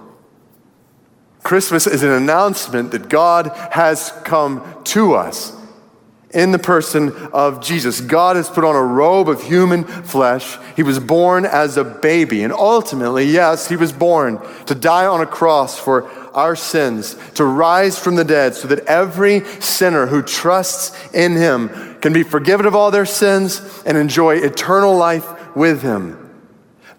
Christmas 1.42 1.86
is 1.86 2.02
an 2.02 2.10
announcement 2.10 2.90
that 2.92 3.10
God 3.10 3.52
has 3.70 4.12
come 4.24 4.82
to 4.84 5.14
us 5.14 5.54
in 6.30 6.50
the 6.50 6.58
person 6.58 7.12
of 7.32 7.62
Jesus. 7.62 8.00
God 8.00 8.36
has 8.36 8.48
put 8.48 8.64
on 8.64 8.74
a 8.74 8.82
robe 8.82 9.28
of 9.28 9.42
human 9.42 9.84
flesh. 9.84 10.58
He 10.74 10.82
was 10.82 10.98
born 10.98 11.44
as 11.44 11.76
a 11.76 11.84
baby. 11.84 12.42
And 12.42 12.52
ultimately, 12.52 13.24
yes, 13.26 13.68
he 13.68 13.76
was 13.76 13.92
born 13.92 14.40
to 14.66 14.74
die 14.74 15.06
on 15.06 15.20
a 15.20 15.26
cross 15.26 15.78
for 15.78 16.10
our 16.34 16.56
sins, 16.56 17.16
to 17.34 17.44
rise 17.44 17.98
from 17.98 18.16
the 18.16 18.24
dead, 18.24 18.54
so 18.54 18.68
that 18.68 18.86
every 18.86 19.44
sinner 19.60 20.06
who 20.06 20.22
trusts 20.22 20.96
in 21.12 21.36
him 21.36 21.68
can 22.00 22.12
be 22.12 22.22
forgiven 22.22 22.66
of 22.66 22.74
all 22.74 22.90
their 22.90 23.06
sins 23.06 23.82
and 23.86 23.96
enjoy 23.96 24.36
eternal 24.36 24.96
life 24.96 25.56
with 25.56 25.82
him. 25.82 26.20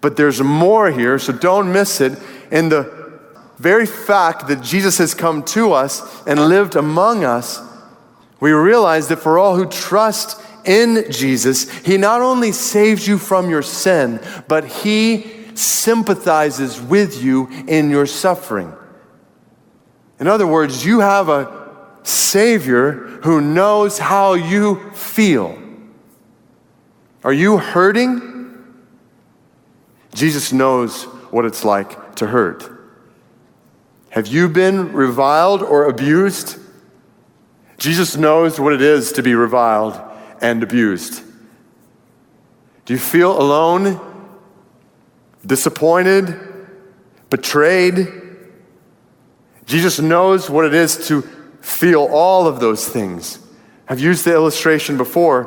But 0.00 0.16
there's 0.16 0.40
more 0.40 0.90
here, 0.90 1.18
so 1.18 1.32
don't 1.32 1.72
miss 1.72 2.00
it. 2.00 2.18
In 2.50 2.68
the 2.68 3.20
very 3.58 3.86
fact 3.86 4.48
that 4.48 4.62
Jesus 4.62 4.98
has 4.98 5.14
come 5.14 5.42
to 5.44 5.72
us 5.72 6.24
and 6.26 6.48
lived 6.48 6.76
among 6.76 7.24
us, 7.24 7.60
we 8.40 8.52
realize 8.52 9.08
that 9.08 9.18
for 9.18 9.38
all 9.38 9.56
who 9.56 9.66
trust 9.66 10.40
in 10.64 11.10
Jesus, 11.10 11.70
He 11.80 11.96
not 11.96 12.20
only 12.20 12.52
saves 12.52 13.06
you 13.06 13.18
from 13.18 13.48
your 13.48 13.62
sin, 13.62 14.20
but 14.48 14.64
He 14.64 15.54
sympathizes 15.54 16.80
with 16.80 17.22
you 17.22 17.48
in 17.66 17.88
your 17.88 18.06
suffering. 18.06 18.72
In 20.18 20.28
other 20.28 20.46
words, 20.46 20.84
you 20.84 21.00
have 21.00 21.28
a 21.28 21.66
Savior 22.02 22.92
who 23.22 23.40
knows 23.40 23.98
how 23.98 24.34
you 24.34 24.90
feel. 24.92 25.58
Are 27.24 27.32
you 27.32 27.58
hurting? 27.58 28.64
Jesus 30.14 30.52
knows 30.52 31.04
what 31.30 31.44
it's 31.44 31.64
like 31.64 32.14
to 32.16 32.28
hurt. 32.28 32.70
Have 34.10 34.28
you 34.28 34.48
been 34.48 34.92
reviled 34.92 35.62
or 35.62 35.84
abused? 35.84 36.58
Jesus 37.76 38.16
knows 38.16 38.58
what 38.58 38.72
it 38.72 38.80
is 38.80 39.12
to 39.12 39.22
be 39.22 39.34
reviled 39.34 40.00
and 40.40 40.62
abused. 40.62 41.22
Do 42.86 42.94
you 42.94 42.98
feel 42.98 43.38
alone, 43.38 44.00
disappointed, 45.44 46.38
betrayed? 47.28 48.25
Jesus 49.66 50.00
knows 50.00 50.48
what 50.48 50.64
it 50.64 50.74
is 50.74 51.08
to 51.08 51.22
feel 51.60 52.04
all 52.04 52.46
of 52.46 52.60
those 52.60 52.88
things. 52.88 53.38
I've 53.88 54.00
used 54.00 54.24
the 54.24 54.32
illustration 54.32 54.96
before, 54.96 55.44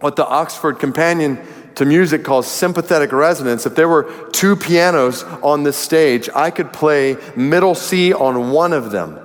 what 0.00 0.16
the 0.16 0.26
Oxford 0.26 0.78
Companion 0.78 1.38
to 1.76 1.84
Music 1.84 2.24
calls 2.24 2.46
sympathetic 2.46 3.12
resonance. 3.12 3.66
If 3.66 3.74
there 3.74 3.88
were 3.88 4.28
two 4.32 4.56
pianos 4.56 5.22
on 5.42 5.62
this 5.62 5.76
stage, 5.76 6.28
I 6.34 6.50
could 6.50 6.72
play 6.72 7.16
middle 7.36 7.74
C 7.74 8.12
on 8.12 8.50
one 8.50 8.72
of 8.72 8.90
them 8.90 9.18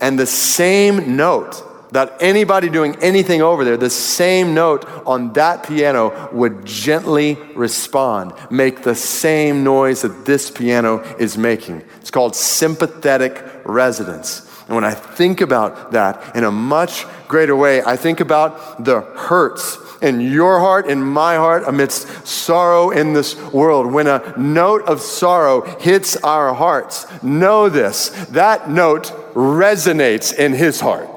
and 0.00 0.18
the 0.18 0.26
same 0.26 1.16
note 1.16 1.62
that 1.92 2.16
anybody 2.20 2.68
doing 2.68 2.96
anything 3.02 3.42
over 3.42 3.64
there, 3.64 3.76
the 3.76 3.90
same 3.90 4.54
note 4.54 4.86
on 5.06 5.32
that 5.34 5.66
piano 5.66 6.28
would 6.32 6.64
gently 6.64 7.36
respond, 7.54 8.32
make 8.50 8.82
the 8.82 8.94
same 8.94 9.64
noise 9.64 10.02
that 10.02 10.24
this 10.24 10.50
piano 10.50 11.00
is 11.18 11.36
making. 11.36 11.82
It's 12.00 12.10
called 12.10 12.36
sympathetic 12.36 13.44
resonance. 13.64 14.46
And 14.66 14.76
when 14.76 14.84
I 14.84 14.94
think 14.94 15.40
about 15.40 15.92
that 15.92 16.36
in 16.36 16.44
a 16.44 16.50
much 16.52 17.04
greater 17.26 17.56
way, 17.56 17.82
I 17.82 17.96
think 17.96 18.20
about 18.20 18.84
the 18.84 19.00
hurts 19.00 19.78
in 20.00 20.20
your 20.20 20.60
heart, 20.60 20.86
in 20.88 21.02
my 21.02 21.34
heart, 21.36 21.64
amidst 21.66 22.26
sorrow 22.26 22.90
in 22.90 23.12
this 23.12 23.36
world. 23.52 23.92
When 23.92 24.06
a 24.06 24.34
note 24.38 24.82
of 24.86 25.00
sorrow 25.00 25.62
hits 25.78 26.16
our 26.16 26.54
hearts, 26.54 27.06
know 27.22 27.68
this 27.68 28.08
that 28.30 28.70
note 28.70 29.06
resonates 29.34 30.32
in 30.32 30.52
his 30.52 30.80
heart. 30.80 31.08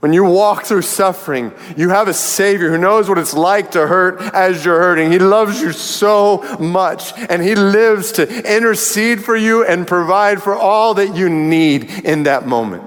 When 0.00 0.14
you 0.14 0.24
walk 0.24 0.64
through 0.64 0.82
suffering, 0.82 1.52
you 1.76 1.90
have 1.90 2.08
a 2.08 2.14
Savior 2.14 2.70
who 2.70 2.78
knows 2.78 3.08
what 3.08 3.18
it's 3.18 3.34
like 3.34 3.72
to 3.72 3.86
hurt 3.86 4.20
as 4.34 4.64
you're 4.64 4.80
hurting. 4.80 5.12
He 5.12 5.18
loves 5.18 5.60
you 5.60 5.72
so 5.72 6.56
much, 6.58 7.12
and 7.28 7.42
He 7.42 7.54
lives 7.54 8.12
to 8.12 8.56
intercede 8.56 9.22
for 9.22 9.36
you 9.36 9.64
and 9.64 9.86
provide 9.86 10.42
for 10.42 10.54
all 10.54 10.94
that 10.94 11.14
you 11.14 11.28
need 11.28 11.84
in 12.04 12.22
that 12.22 12.46
moment. 12.46 12.82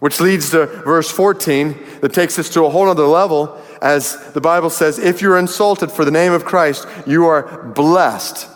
Which 0.00 0.18
leads 0.18 0.50
to 0.50 0.66
verse 0.66 1.08
14 1.08 1.76
that 2.00 2.12
takes 2.12 2.40
us 2.40 2.50
to 2.50 2.64
a 2.64 2.70
whole 2.70 2.88
other 2.88 3.06
level 3.06 3.56
as 3.80 4.16
the 4.32 4.40
Bible 4.40 4.70
says, 4.70 4.98
if 4.98 5.22
you're 5.22 5.38
insulted 5.38 5.92
for 5.92 6.04
the 6.04 6.10
name 6.10 6.32
of 6.32 6.44
Christ, 6.44 6.88
you 7.06 7.26
are 7.26 7.62
blessed. 7.62 8.48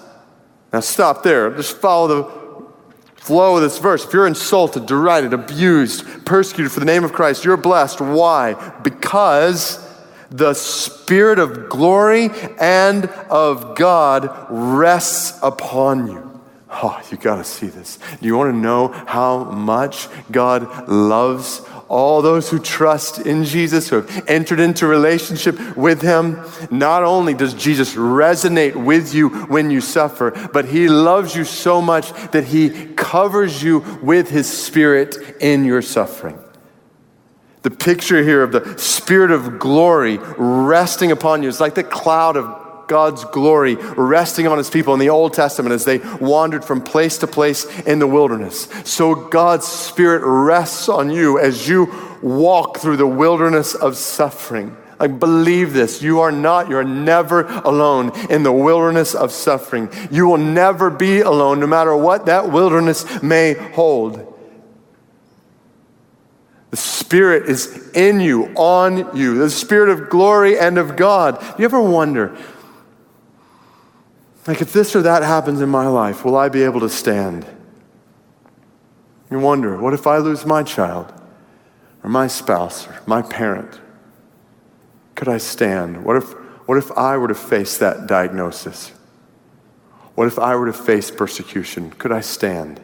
Now 0.73 0.81
stop 0.81 1.23
there. 1.23 1.51
Just 1.51 1.79
follow 1.79 2.09
the 2.09 2.36
flow 3.27 3.57
of 3.57 3.62
this 3.62 3.79
verse. 3.79 4.05
If 4.05 4.12
you're 4.12 4.27
insulted, 4.29 4.87
derided, 4.87 5.33
abused, 5.33 6.25
persecuted 6.25 6.71
for 6.71 6.79
the 6.79 6.87
name 6.87 7.03
of 7.03 7.12
Christ, 7.12 7.45
you're 7.45 7.57
blessed. 7.57 8.01
Why? 8.01 8.55
Because 8.83 9.85
the 10.31 10.55
Spirit 10.55 11.41
of 11.41 11.69
glory 11.69 12.31
and 12.61 13.07
of 13.29 13.75
God 13.75 14.47
rests 14.49 15.39
upon 15.43 16.07
you. 16.07 16.26
Oh, 16.83 17.01
you 17.11 17.17
got 17.17 17.37
to 17.37 17.45
see 17.45 17.69
this. 17.69 17.99
Do 18.21 18.27
you 18.27 18.37
want 18.37 18.53
to 18.53 18.59
know 18.59 18.89
how 18.89 19.45
much 19.45 20.09
God 20.31 20.89
loves 20.89 21.62
all 21.89 22.21
those 22.21 22.51
who 22.51 22.59
trust 22.59 23.21
in 23.21 23.45
Jesus, 23.45 23.89
who 23.89 24.03
have 24.03 24.29
entered 24.29 24.61
into 24.61 24.87
relationship 24.87 25.77
with 25.77 26.03
Him, 26.03 26.41
not 26.71 27.03
only 27.03 27.33
does 27.33 27.55
Jesus 27.55 27.95
resonate 27.95 28.75
with 28.75 29.15
you 29.15 29.29
when 29.47 29.71
you 29.71 29.81
suffer, 29.81 30.33
but 30.53 30.67
He 30.67 30.89
loves 30.89 31.35
you 31.35 31.45
so 31.45 31.81
much 31.81 32.12
that 32.33 32.45
He 32.45 32.93
covers 32.95 33.62
you 33.62 33.79
with 34.03 34.29
His 34.31 34.47
Spirit 34.47 35.17
in 35.41 35.65
your 35.65 35.83
suffering. 35.83 36.39
The 37.62 37.71
picture 37.71 38.23
here 38.23 38.43
of 38.43 38.53
the 38.53 38.79
Spirit 38.79 39.31
of 39.31 39.59
glory 39.59 40.19
resting 40.19 41.11
upon 41.11 41.43
you 41.43 41.49
is 41.49 41.61
like 41.61 41.75
the 41.75 41.85
cloud 41.85 42.37
of 42.37 42.65
God's 42.88 43.25
glory 43.27 43.75
resting 43.75 44.46
on 44.46 44.59
his 44.59 44.70
people 44.70 44.94
in 44.94 45.01
the 45.01 45.11
Old 45.11 45.35
Testament 45.35 45.72
as 45.72 45.85
they 45.85 45.99
wandered 46.20 46.64
from 46.64 46.81
place 46.81 47.18
to 47.18 47.27
place 47.27 47.64
in 47.81 47.99
the 47.99 48.07
wilderness. 48.07 48.68
So 48.85 49.14
God's 49.14 49.66
Spirit 49.66 50.22
rests 50.25 50.88
on 50.88 51.11
you 51.11 51.38
as 51.38 51.68
you 51.68 51.92
walk 52.22 52.79
through 52.79 52.96
the 52.96 53.07
wilderness 53.07 53.75
of 53.75 53.96
suffering. 53.96 54.77
I 54.99 55.09
believe 55.09 55.72
this. 55.72 56.01
You 56.01 56.20
are 56.20 56.33
not, 56.33 56.68
you're 56.68 56.85
never 56.85 57.42
alone 57.42 58.12
in 58.31 58.42
the 58.42 58.53
wilderness 58.53 59.14
of 59.14 59.31
suffering. 59.31 59.90
You 60.11 60.27
will 60.27 60.38
never 60.38 60.88
be 60.88 61.20
alone, 61.20 61.61
no 61.61 61.66
matter 61.66 61.94
what 61.94 62.27
that 62.27 62.51
wilderness 62.51 63.22
may 63.22 63.53
hold. 63.53 64.33
The 66.70 66.77
Spirit 66.77 67.49
is 67.49 67.90
in 67.92 68.20
you, 68.20 68.46
on 68.57 69.16
you, 69.16 69.38
the 69.38 69.51
Spirit 69.51 69.90
of 69.90 70.09
glory 70.09 70.59
and 70.59 70.79
of 70.79 70.96
God. 70.96 71.38
Do 71.40 71.46
you 71.59 71.64
ever 71.64 71.81
wonder, 71.81 72.37
like, 74.47 74.63
if 74.63 74.73
this 74.73 74.95
or 74.95 75.03
that 75.03 75.23
happens 75.23 75.61
in 75.61 75.69
my 75.69 75.87
life, 75.87 76.25
will 76.25 76.37
I 76.37 76.49
be 76.49 76.63
able 76.63 76.81
to 76.81 76.89
stand? 76.89 77.47
You 79.31 79.41
wonder, 79.41 79.77
what 79.77 79.93
if 79.93 80.07
I 80.07 80.19
lose 80.19 80.47
my 80.47 80.63
child, 80.63 81.13
or 82.05 82.11
my 82.11 82.29
spouse, 82.29 82.87
or 82.87 83.01
my 83.07 83.23
parent? 83.23 83.81
Could 85.17 85.29
I 85.29 85.39
stand? 85.39 86.05
What 86.05 86.17
if, 86.17 86.33
what 86.69 86.79
if 86.79 86.93
I 86.93 87.17
were 87.17 87.29
to 87.29 87.35
face 87.35 87.79
that 87.79 88.07
diagnosis? 88.07 88.93
What 90.15 90.29
if 90.29 90.39
I 90.39 90.55
were 90.55 90.67
to 90.67 90.73
face 90.73 91.11
persecution? 91.11 91.91
Could 91.91 92.13
I 92.13 92.21
stand? 92.21 92.81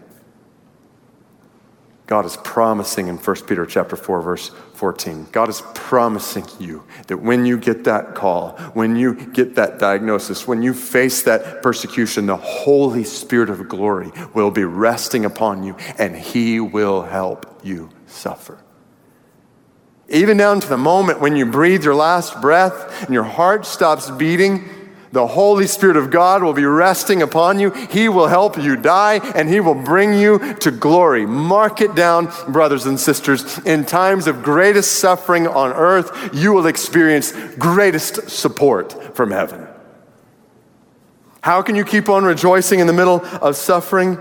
God 2.13 2.27
is 2.27 2.37
promising 2.37 3.09
in 3.09 3.17
1 3.17 3.37
Peter 3.47 3.65
chapter 3.65 3.97
4 3.97 4.21
verse 4.21 4.51
14. 4.75 5.29
God 5.33 5.49
is 5.49 5.63
promising 5.73 6.45
you 6.61 6.85
that 7.07 7.17
when 7.17 7.47
you 7.47 7.57
get 7.57 7.85
that 7.85 8.15
call, 8.15 8.51
when 8.75 8.97
you 8.97 9.15
get 9.15 9.55
that 9.55 9.79
diagnosis, 9.79 10.47
when 10.47 10.61
you 10.61 10.75
face 10.75 11.23
that 11.23 11.63
persecution, 11.63 12.27
the 12.27 12.37
Holy 12.37 13.03
Spirit 13.03 13.49
of 13.49 13.67
glory 13.67 14.13
will 14.35 14.51
be 14.51 14.63
resting 14.63 15.25
upon 15.25 15.63
you 15.63 15.75
and 15.97 16.15
he 16.15 16.61
will 16.61 17.01
help 17.01 17.61
you 17.65 17.89
suffer. 18.07 18.63
Even 20.11 20.37
down 20.37 20.61
to 20.61 20.69
the 20.69 20.77
moment 20.77 21.19
when 21.19 21.35
you 21.35 21.47
breathe 21.47 21.83
your 21.83 21.95
last 21.95 22.43
breath 22.43 23.05
and 23.05 23.15
your 23.15 23.25
heart 23.25 23.65
stops 23.65 24.11
beating, 24.11 24.69
the 25.13 25.27
Holy 25.27 25.67
Spirit 25.67 25.99
of 25.99 26.11
God 26.11 26.43
will 26.43 26.55
be 26.55 26.65
resting 26.65 27.21
upon 27.21 27.61
you. 27.61 27.71
He 27.71 28.09
will 28.09 28.29
help 28.29 28.57
you 28.57 28.77
die 28.77 29.21
and 29.35 29.47
He 29.47 29.61
will 29.61 29.75
bring 29.75 30.15
you 30.15 30.55
to 30.55 30.71
glory. 30.71 31.27
Mark 31.27 31.83
it 31.83 31.95
down, 31.95 32.33
brothers 32.49 32.87
and 32.87 32.99
sisters. 32.99 33.59
In 33.67 33.85
times 33.85 34.27
of 34.27 34.43
greatest 34.43 34.93
suffering 35.01 35.47
on 35.47 35.73
earth, 35.73 36.31
you 36.33 36.55
will 36.55 36.67
experience 36.67 37.33
greatest 37.59 38.31
support 38.31 39.15
from 39.15 39.31
heaven. 39.31 39.69
How 41.43 41.61
can 41.61 41.77
you 41.77 41.85
keep 41.85 42.09
on 42.09 42.25
rejoicing 42.25 42.81
in 42.81 42.87
the 42.87 42.93
middle 42.95 43.21
of 43.43 43.57
suffering? 43.57 44.19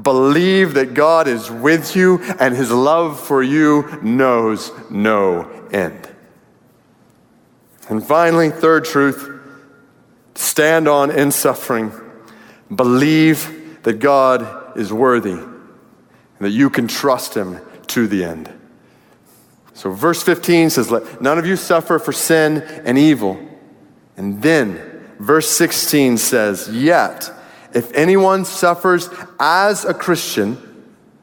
Believe 0.00 0.74
that 0.74 0.94
God 0.94 1.28
is 1.28 1.50
with 1.50 1.94
you 1.94 2.22
and 2.38 2.56
His 2.56 2.70
love 2.70 3.20
for 3.20 3.42
you 3.42 3.98
knows 4.02 4.72
no 4.88 5.50
end. 5.70 6.08
And 7.90 8.06
finally, 8.06 8.50
third 8.50 8.84
truth 8.86 9.39
stand 10.40 10.88
on 10.88 11.10
in 11.10 11.30
suffering, 11.30 11.92
believe 12.74 13.82
that 13.82 13.94
God 13.94 14.76
is 14.76 14.92
worthy 14.92 15.32
and 15.32 15.58
that 16.38 16.50
you 16.50 16.70
can 16.70 16.88
trust 16.88 17.34
Him 17.34 17.60
to 17.88 18.06
the 18.06 18.24
end. 18.24 18.50
So, 19.74 19.90
verse 19.90 20.22
15 20.22 20.70
says, 20.70 20.90
Let 20.90 21.20
none 21.20 21.38
of 21.38 21.46
you 21.46 21.56
suffer 21.56 21.98
for 21.98 22.12
sin 22.12 22.62
and 22.84 22.98
evil. 22.98 23.38
And 24.16 24.42
then, 24.42 25.06
verse 25.18 25.48
16 25.50 26.18
says, 26.18 26.68
Yet, 26.70 27.30
if 27.74 27.92
anyone 27.92 28.44
suffers 28.44 29.08
as 29.38 29.84
a 29.84 29.94
Christian, 29.94 30.58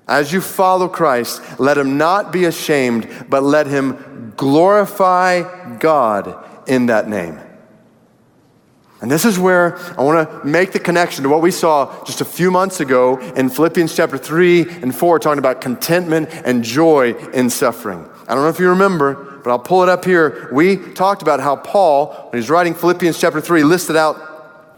as 0.08 0.32
you 0.32 0.42
follow 0.42 0.88
Christ, 0.88 1.42
let 1.60 1.78
him 1.78 1.98
not 1.98 2.32
be 2.32 2.46
ashamed, 2.46 3.26
but 3.30 3.44
let 3.44 3.68
him 3.68 4.34
glorify 4.38 5.78
God 5.78 6.46
in 6.68 6.86
that 6.86 7.10
name. 7.10 7.40
And 9.00 9.12
this 9.12 9.26
is 9.26 9.38
where 9.38 9.78
I 9.98 10.02
want 10.02 10.28
to 10.28 10.48
make 10.48 10.72
the 10.72 10.80
connection 10.80 11.24
to 11.24 11.30
what 11.30 11.42
we 11.42 11.52
saw 11.52 12.04
just 12.04 12.22
a 12.22 12.26
few 12.26 12.50
months 12.50 12.80
ago 12.80 13.20
in 13.36 13.50
Philippians 13.50 13.96
chapter 13.96 14.18
3 14.18 14.70
and 14.82 14.96
4, 14.96 15.20
talking 15.20 15.38
about 15.38 15.62
contentment 15.62 16.30
and 16.32 16.64
joy 16.64 17.14
in 17.32 17.50
suffering. 17.50 18.10
I 18.28 18.34
don't 18.34 18.44
know 18.44 18.50
if 18.50 18.60
you 18.60 18.70
remember, 18.70 19.40
but 19.44 19.52
I'll 19.52 19.60
pull 19.60 19.84
it 19.84 19.90
up 19.90 20.04
here. 20.04 20.50
We 20.52 20.78
talked 20.78 21.22
about 21.22 21.40
how 21.40 21.58
Paul, 21.58 22.08
when 22.32 22.42
he's 22.42 22.50
writing 22.50 22.74
Philippians 22.74 23.20
chapter 23.20 23.40
3, 23.40 23.64
listed 23.64 23.96
out 23.96 24.34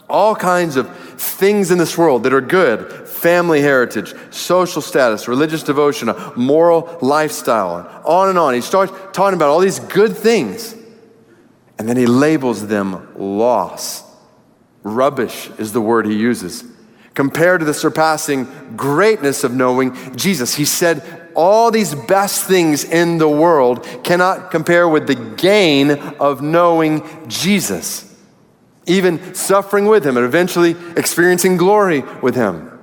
all 0.10 0.36
kinds 0.36 0.75
of 0.75 0.93
things 1.21 1.71
in 1.71 1.77
this 1.77 1.97
world 1.97 2.23
that 2.23 2.34
are 2.34 2.41
good 2.41 3.08
family 3.08 3.62
heritage, 3.62 4.13
social 4.32 4.82
status, 4.82 5.27
religious 5.27 5.62
devotion, 5.63 6.10
a 6.10 6.34
moral 6.38 6.97
lifestyle, 7.01 7.77
and 7.77 7.88
on 8.05 8.29
and 8.29 8.38
on. 8.38 8.53
He 8.53 8.62
starts 8.62 8.91
talking 9.13 9.36
about 9.36 9.49
all 9.49 9.60
these 9.60 9.79
good 9.79 10.15
things, 10.15 10.73
and 11.77 11.88
then 11.88 11.97
he 11.97 12.05
labels 12.05 12.67
them 12.67 13.08
loss 13.17 14.08
Rubbish 14.83 15.49
is 15.57 15.73
the 15.73 15.81
word 15.81 16.05
he 16.05 16.15
uses. 16.15 16.63
Compared 17.13 17.59
to 17.59 17.65
the 17.65 17.73
surpassing 17.73 18.47
greatness 18.77 19.43
of 19.43 19.53
knowing 19.53 20.15
Jesus, 20.15 20.55
he 20.55 20.65
said, 20.65 21.31
All 21.35 21.71
these 21.71 21.93
best 21.93 22.45
things 22.45 22.83
in 22.83 23.17
the 23.17 23.27
world 23.27 23.85
cannot 24.03 24.51
compare 24.51 24.87
with 24.87 25.07
the 25.07 25.15
gain 25.15 25.91
of 25.91 26.41
knowing 26.41 27.03
Jesus, 27.27 28.15
even 28.85 29.33
suffering 29.33 29.85
with 29.85 30.05
him 30.05 30.15
and 30.15 30.25
eventually 30.25 30.75
experiencing 30.95 31.57
glory 31.57 32.03
with 32.21 32.35
him. 32.35 32.79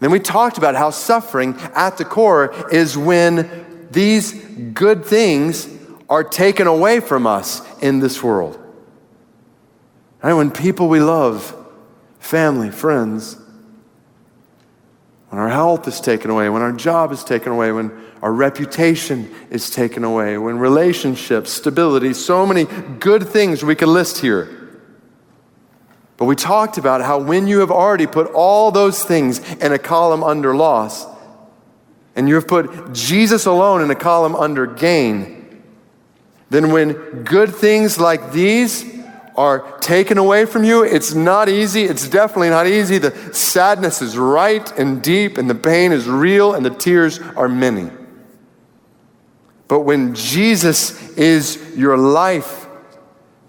Then 0.00 0.10
we 0.10 0.18
talked 0.18 0.58
about 0.58 0.74
how 0.74 0.90
suffering 0.90 1.54
at 1.74 1.96
the 1.96 2.04
core 2.04 2.52
is 2.72 2.98
when 2.98 3.86
these 3.90 4.32
good 4.72 5.04
things 5.04 5.68
are 6.10 6.24
taken 6.24 6.66
away 6.66 7.00
from 7.00 7.26
us 7.26 7.62
in 7.80 8.00
this 8.00 8.22
world. 8.22 8.58
Right? 10.24 10.32
When 10.32 10.50
people 10.50 10.88
we 10.88 11.00
love, 11.00 11.54
family, 12.18 12.70
friends, 12.70 13.36
when 15.28 15.38
our 15.38 15.50
health 15.50 15.86
is 15.86 16.00
taken 16.00 16.30
away, 16.30 16.48
when 16.48 16.62
our 16.62 16.72
job 16.72 17.12
is 17.12 17.22
taken 17.22 17.52
away, 17.52 17.72
when 17.72 17.92
our 18.22 18.32
reputation 18.32 19.30
is 19.50 19.68
taken 19.68 20.02
away, 20.02 20.38
when 20.38 20.58
relationships, 20.58 21.50
stability, 21.52 22.14
so 22.14 22.46
many 22.46 22.64
good 23.00 23.28
things 23.28 23.62
we 23.62 23.74
could 23.74 23.88
list 23.88 24.20
here. 24.20 24.80
But 26.16 26.24
we 26.24 26.36
talked 26.36 26.78
about 26.78 27.02
how 27.02 27.18
when 27.18 27.46
you 27.46 27.58
have 27.58 27.70
already 27.70 28.06
put 28.06 28.28
all 28.32 28.70
those 28.70 29.04
things 29.04 29.40
in 29.56 29.72
a 29.72 29.78
column 29.78 30.24
under 30.24 30.56
loss, 30.56 31.04
and 32.16 32.30
you 32.30 32.36
have 32.36 32.48
put 32.48 32.94
Jesus 32.94 33.44
alone 33.44 33.82
in 33.82 33.90
a 33.90 33.94
column 33.94 34.34
under 34.34 34.66
gain, 34.66 35.62
then 36.48 36.70
when 36.72 36.92
good 37.24 37.54
things 37.54 38.00
like 38.00 38.32
these 38.32 38.93
are 39.36 39.78
taken 39.78 40.18
away 40.18 40.44
from 40.46 40.64
you. 40.64 40.84
It's 40.84 41.14
not 41.14 41.48
easy. 41.48 41.84
It's 41.84 42.08
definitely 42.08 42.50
not 42.50 42.66
easy. 42.66 42.98
The 42.98 43.34
sadness 43.34 44.00
is 44.00 44.16
right 44.16 44.70
and 44.78 45.02
deep, 45.02 45.38
and 45.38 45.50
the 45.50 45.54
pain 45.54 45.92
is 45.92 46.06
real, 46.06 46.54
and 46.54 46.64
the 46.64 46.70
tears 46.70 47.18
are 47.18 47.48
many. 47.48 47.90
But 49.66 49.80
when 49.80 50.14
Jesus 50.14 51.16
is 51.16 51.74
your 51.76 51.96
life, 51.96 52.66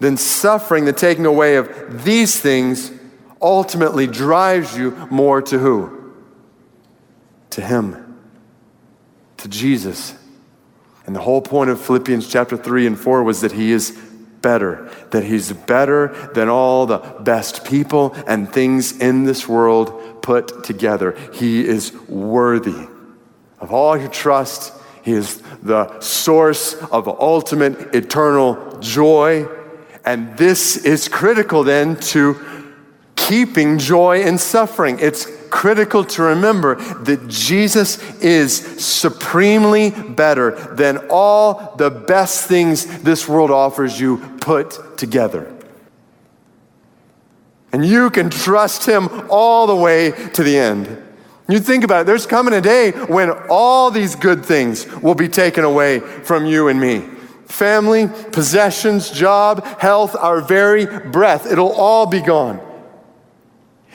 then 0.00 0.16
suffering, 0.16 0.84
the 0.84 0.92
taking 0.92 1.26
away 1.26 1.56
of 1.56 2.04
these 2.04 2.40
things, 2.40 2.90
ultimately 3.40 4.06
drives 4.06 4.76
you 4.76 4.90
more 5.10 5.40
to 5.42 5.58
who? 5.58 6.14
To 7.50 7.60
Him, 7.60 8.18
to 9.36 9.48
Jesus. 9.48 10.14
And 11.06 11.14
the 11.14 11.20
whole 11.20 11.40
point 11.40 11.70
of 11.70 11.80
Philippians 11.80 12.28
chapter 12.28 12.56
3 12.56 12.88
and 12.88 12.98
4 12.98 13.22
was 13.22 13.40
that 13.42 13.52
He 13.52 13.70
is 13.70 13.90
better, 14.46 14.88
that 15.10 15.24
He's 15.24 15.52
better 15.52 16.14
than 16.32 16.48
all 16.48 16.86
the 16.86 16.98
best 17.18 17.64
people 17.64 18.14
and 18.28 18.48
things 18.52 18.96
in 18.96 19.24
this 19.24 19.48
world 19.48 20.22
put 20.22 20.62
together. 20.62 21.18
He 21.32 21.66
is 21.66 21.92
worthy 22.08 22.86
of 23.58 23.72
all 23.72 23.96
your 23.96 24.08
trust. 24.08 24.72
He 25.02 25.14
is 25.14 25.42
the 25.64 25.98
source 25.98 26.74
of 26.92 27.08
ultimate 27.08 27.92
eternal 27.92 28.78
joy. 28.78 29.48
And 30.04 30.36
this 30.38 30.76
is 30.76 31.08
critical 31.08 31.64
then 31.64 31.96
to 32.12 32.36
keeping 33.16 33.78
joy 33.78 34.22
in 34.22 34.38
suffering. 34.38 34.98
It's 35.00 35.26
critical 35.50 36.04
to 36.04 36.22
remember 36.22 36.74
that 37.04 37.28
Jesus 37.28 37.98
is 38.20 38.56
supremely 38.84 39.90
better 39.90 40.74
than 40.74 40.98
all 41.10 41.74
the 41.76 41.90
best 41.90 42.46
things 42.46 42.86
this 43.02 43.28
world 43.28 43.50
offers 43.50 44.00
you 44.00 44.18
put 44.40 44.98
together. 44.98 45.52
And 47.72 47.84
you 47.84 48.10
can 48.10 48.30
trust 48.30 48.86
him 48.86 49.08
all 49.28 49.66
the 49.66 49.76
way 49.76 50.12
to 50.34 50.42
the 50.42 50.56
end. 50.56 51.02
You 51.48 51.60
think 51.60 51.84
about 51.84 52.02
it, 52.02 52.06
there's 52.06 52.26
coming 52.26 52.54
a 52.54 52.60
day 52.60 52.90
when 52.90 53.30
all 53.48 53.90
these 53.90 54.16
good 54.16 54.44
things 54.44 54.86
will 55.00 55.14
be 55.14 55.28
taken 55.28 55.64
away 55.64 56.00
from 56.00 56.46
you 56.46 56.68
and 56.68 56.80
me 56.80 57.04
family, 57.46 58.08
possessions, 58.32 59.08
job, 59.08 59.64
health, 59.78 60.16
our 60.16 60.40
very 60.40 60.84
breath. 60.86 61.46
It'll 61.46 61.72
all 61.72 62.06
be 62.06 62.20
gone. 62.20 62.60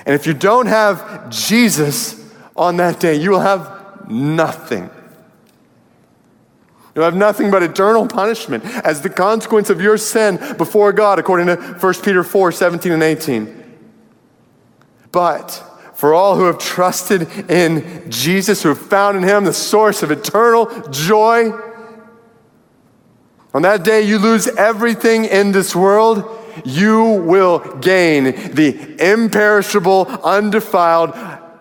And 0.06 0.16
if 0.16 0.26
you 0.26 0.34
don't 0.34 0.68
have 0.68 1.30
Jesus 1.30 2.32
on 2.56 2.78
that 2.78 3.00
day, 3.00 3.16
you 3.16 3.32
will 3.32 3.40
have 3.40 4.10
nothing. 4.10 4.90
You'll 6.94 7.06
have 7.06 7.16
nothing 7.16 7.52
but 7.52 7.64
eternal 7.64 8.08
punishment 8.08 8.66
as 8.66 9.02
the 9.02 9.10
consequence 9.10 9.70
of 9.70 9.80
your 9.80 9.98
sin 9.98 10.38
before 10.58 10.92
God, 10.92 11.20
according 11.20 11.48
to 11.48 11.56
1 11.56 11.94
Peter 12.04 12.24
4 12.24 12.52
17 12.52 12.92
and 12.92 13.04
18. 13.04 13.80
But 15.12 15.64
for 15.94 16.14
all 16.14 16.36
who 16.36 16.46
have 16.46 16.58
trusted 16.58 17.30
in 17.50 18.10
Jesus, 18.10 18.64
who 18.64 18.70
have 18.70 18.80
found 18.80 19.18
in 19.18 19.24
him 19.24 19.46
the 19.46 19.54
source 19.54 20.04
of 20.04 20.12
eternal 20.12 20.66
joy. 20.90 21.52
On 23.54 23.62
that 23.64 23.84
day, 23.84 24.02
you 24.02 24.18
lose 24.18 24.48
everything 24.48 25.26
in 25.26 25.52
this 25.52 25.76
world. 25.76 26.24
You 26.64 27.04
will 27.04 27.60
gain 27.80 28.24
the 28.54 28.96
imperishable, 29.00 30.08
undefiled, 30.24 31.14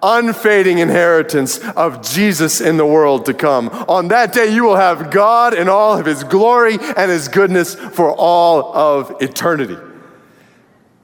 unfading 0.02 0.78
inheritance 0.78 1.58
of 1.58 2.02
Jesus 2.02 2.60
in 2.60 2.76
the 2.76 2.86
world 2.86 3.26
to 3.26 3.34
come. 3.34 3.68
On 3.88 4.08
that 4.08 4.32
day, 4.32 4.52
you 4.54 4.64
will 4.64 4.76
have 4.76 5.10
God 5.10 5.52
in 5.52 5.68
all 5.68 5.98
of 5.98 6.06
his 6.06 6.24
glory 6.24 6.78
and 6.96 7.10
his 7.10 7.28
goodness 7.28 7.74
for 7.74 8.12
all 8.12 8.74
of 8.74 9.20
eternity. 9.20 9.76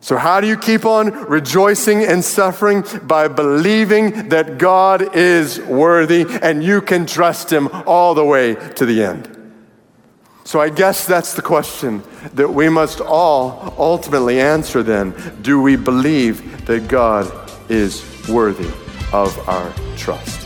So, 0.01 0.17
how 0.17 0.41
do 0.41 0.47
you 0.47 0.57
keep 0.57 0.85
on 0.85 1.11
rejoicing 1.27 2.05
and 2.05 2.25
suffering? 2.25 2.85
By 3.03 3.27
believing 3.27 4.29
that 4.29 4.57
God 4.57 5.17
is 5.17 5.59
worthy 5.59 6.25
and 6.43 6.63
you 6.63 6.81
can 6.81 7.07
trust 7.07 7.53
Him 7.53 7.69
all 7.87 8.15
the 8.15 8.25
way 8.25 8.55
to 8.55 8.87
the 8.87 9.03
end. 9.03 9.36
So, 10.47 10.61
I 10.61 10.69
guess 10.69 11.07
that's 11.07 11.35
the 11.35 11.43
question 11.43 12.05
that 12.35 12.49
we 12.49 12.69
must 12.69 13.01
all 13.01 13.75
ultimately 13.77 14.41
answer 14.41 14.85
then. 14.85 15.13
Do 15.43 15.61
we 15.61 15.75
believe 15.75 16.65
that 16.67 16.87
God 16.87 17.27
is 17.69 18.05
worthy 18.29 18.71
of 19.13 19.37
our 19.49 19.75
trust? 19.97 20.46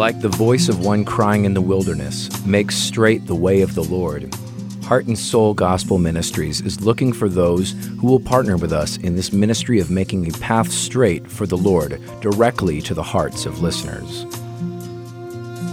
Like 0.00 0.22
the 0.22 0.30
voice 0.30 0.70
of 0.70 0.82
one 0.82 1.04
crying 1.04 1.44
in 1.44 1.52
the 1.52 1.60
wilderness, 1.60 2.30
make 2.46 2.72
straight 2.72 3.26
the 3.26 3.34
way 3.34 3.60
of 3.60 3.74
the 3.74 3.84
Lord. 3.84 4.34
Heart 4.82 5.08
and 5.08 5.18
Seoul 5.18 5.52
Gospel 5.52 5.98
Ministries 5.98 6.62
is 6.62 6.80
looking 6.80 7.12
for 7.12 7.28
those 7.28 7.72
who 8.00 8.06
will 8.06 8.18
partner 8.18 8.56
with 8.56 8.72
us 8.72 8.96
in 8.96 9.14
this 9.14 9.30
ministry 9.30 9.78
of 9.78 9.90
making 9.90 10.26
a 10.26 10.38
path 10.38 10.72
straight 10.72 11.30
for 11.30 11.46
the 11.46 11.58
Lord 11.58 12.00
directly 12.22 12.80
to 12.80 12.94
the 12.94 13.02
hearts 13.02 13.44
of 13.44 13.60
listeners. 13.60 14.24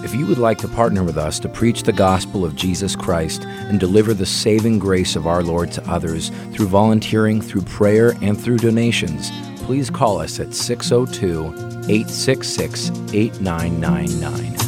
If 0.03 0.13
you 0.13 0.25
would 0.25 0.39
like 0.39 0.57
to 0.57 0.67
partner 0.67 1.05
with 1.05 1.17
us 1.17 1.39
to 1.39 1.47
preach 1.47 1.83
the 1.83 1.93
gospel 1.93 2.43
of 2.43 2.53
Jesus 2.53 2.97
Christ 2.97 3.45
and 3.45 3.79
deliver 3.79 4.13
the 4.13 4.25
saving 4.25 4.77
grace 4.77 5.15
of 5.15 5.25
our 5.25 5.41
Lord 5.41 5.71
to 5.71 5.89
others 5.89 6.31
through 6.51 6.67
volunteering, 6.67 7.41
through 7.41 7.61
prayer, 7.61 8.13
and 8.21 8.37
through 8.37 8.57
donations, 8.57 9.31
please 9.63 9.89
call 9.89 10.19
us 10.19 10.37
at 10.41 10.53
602 10.53 11.76
866 11.89 12.91
8999. 13.13 14.66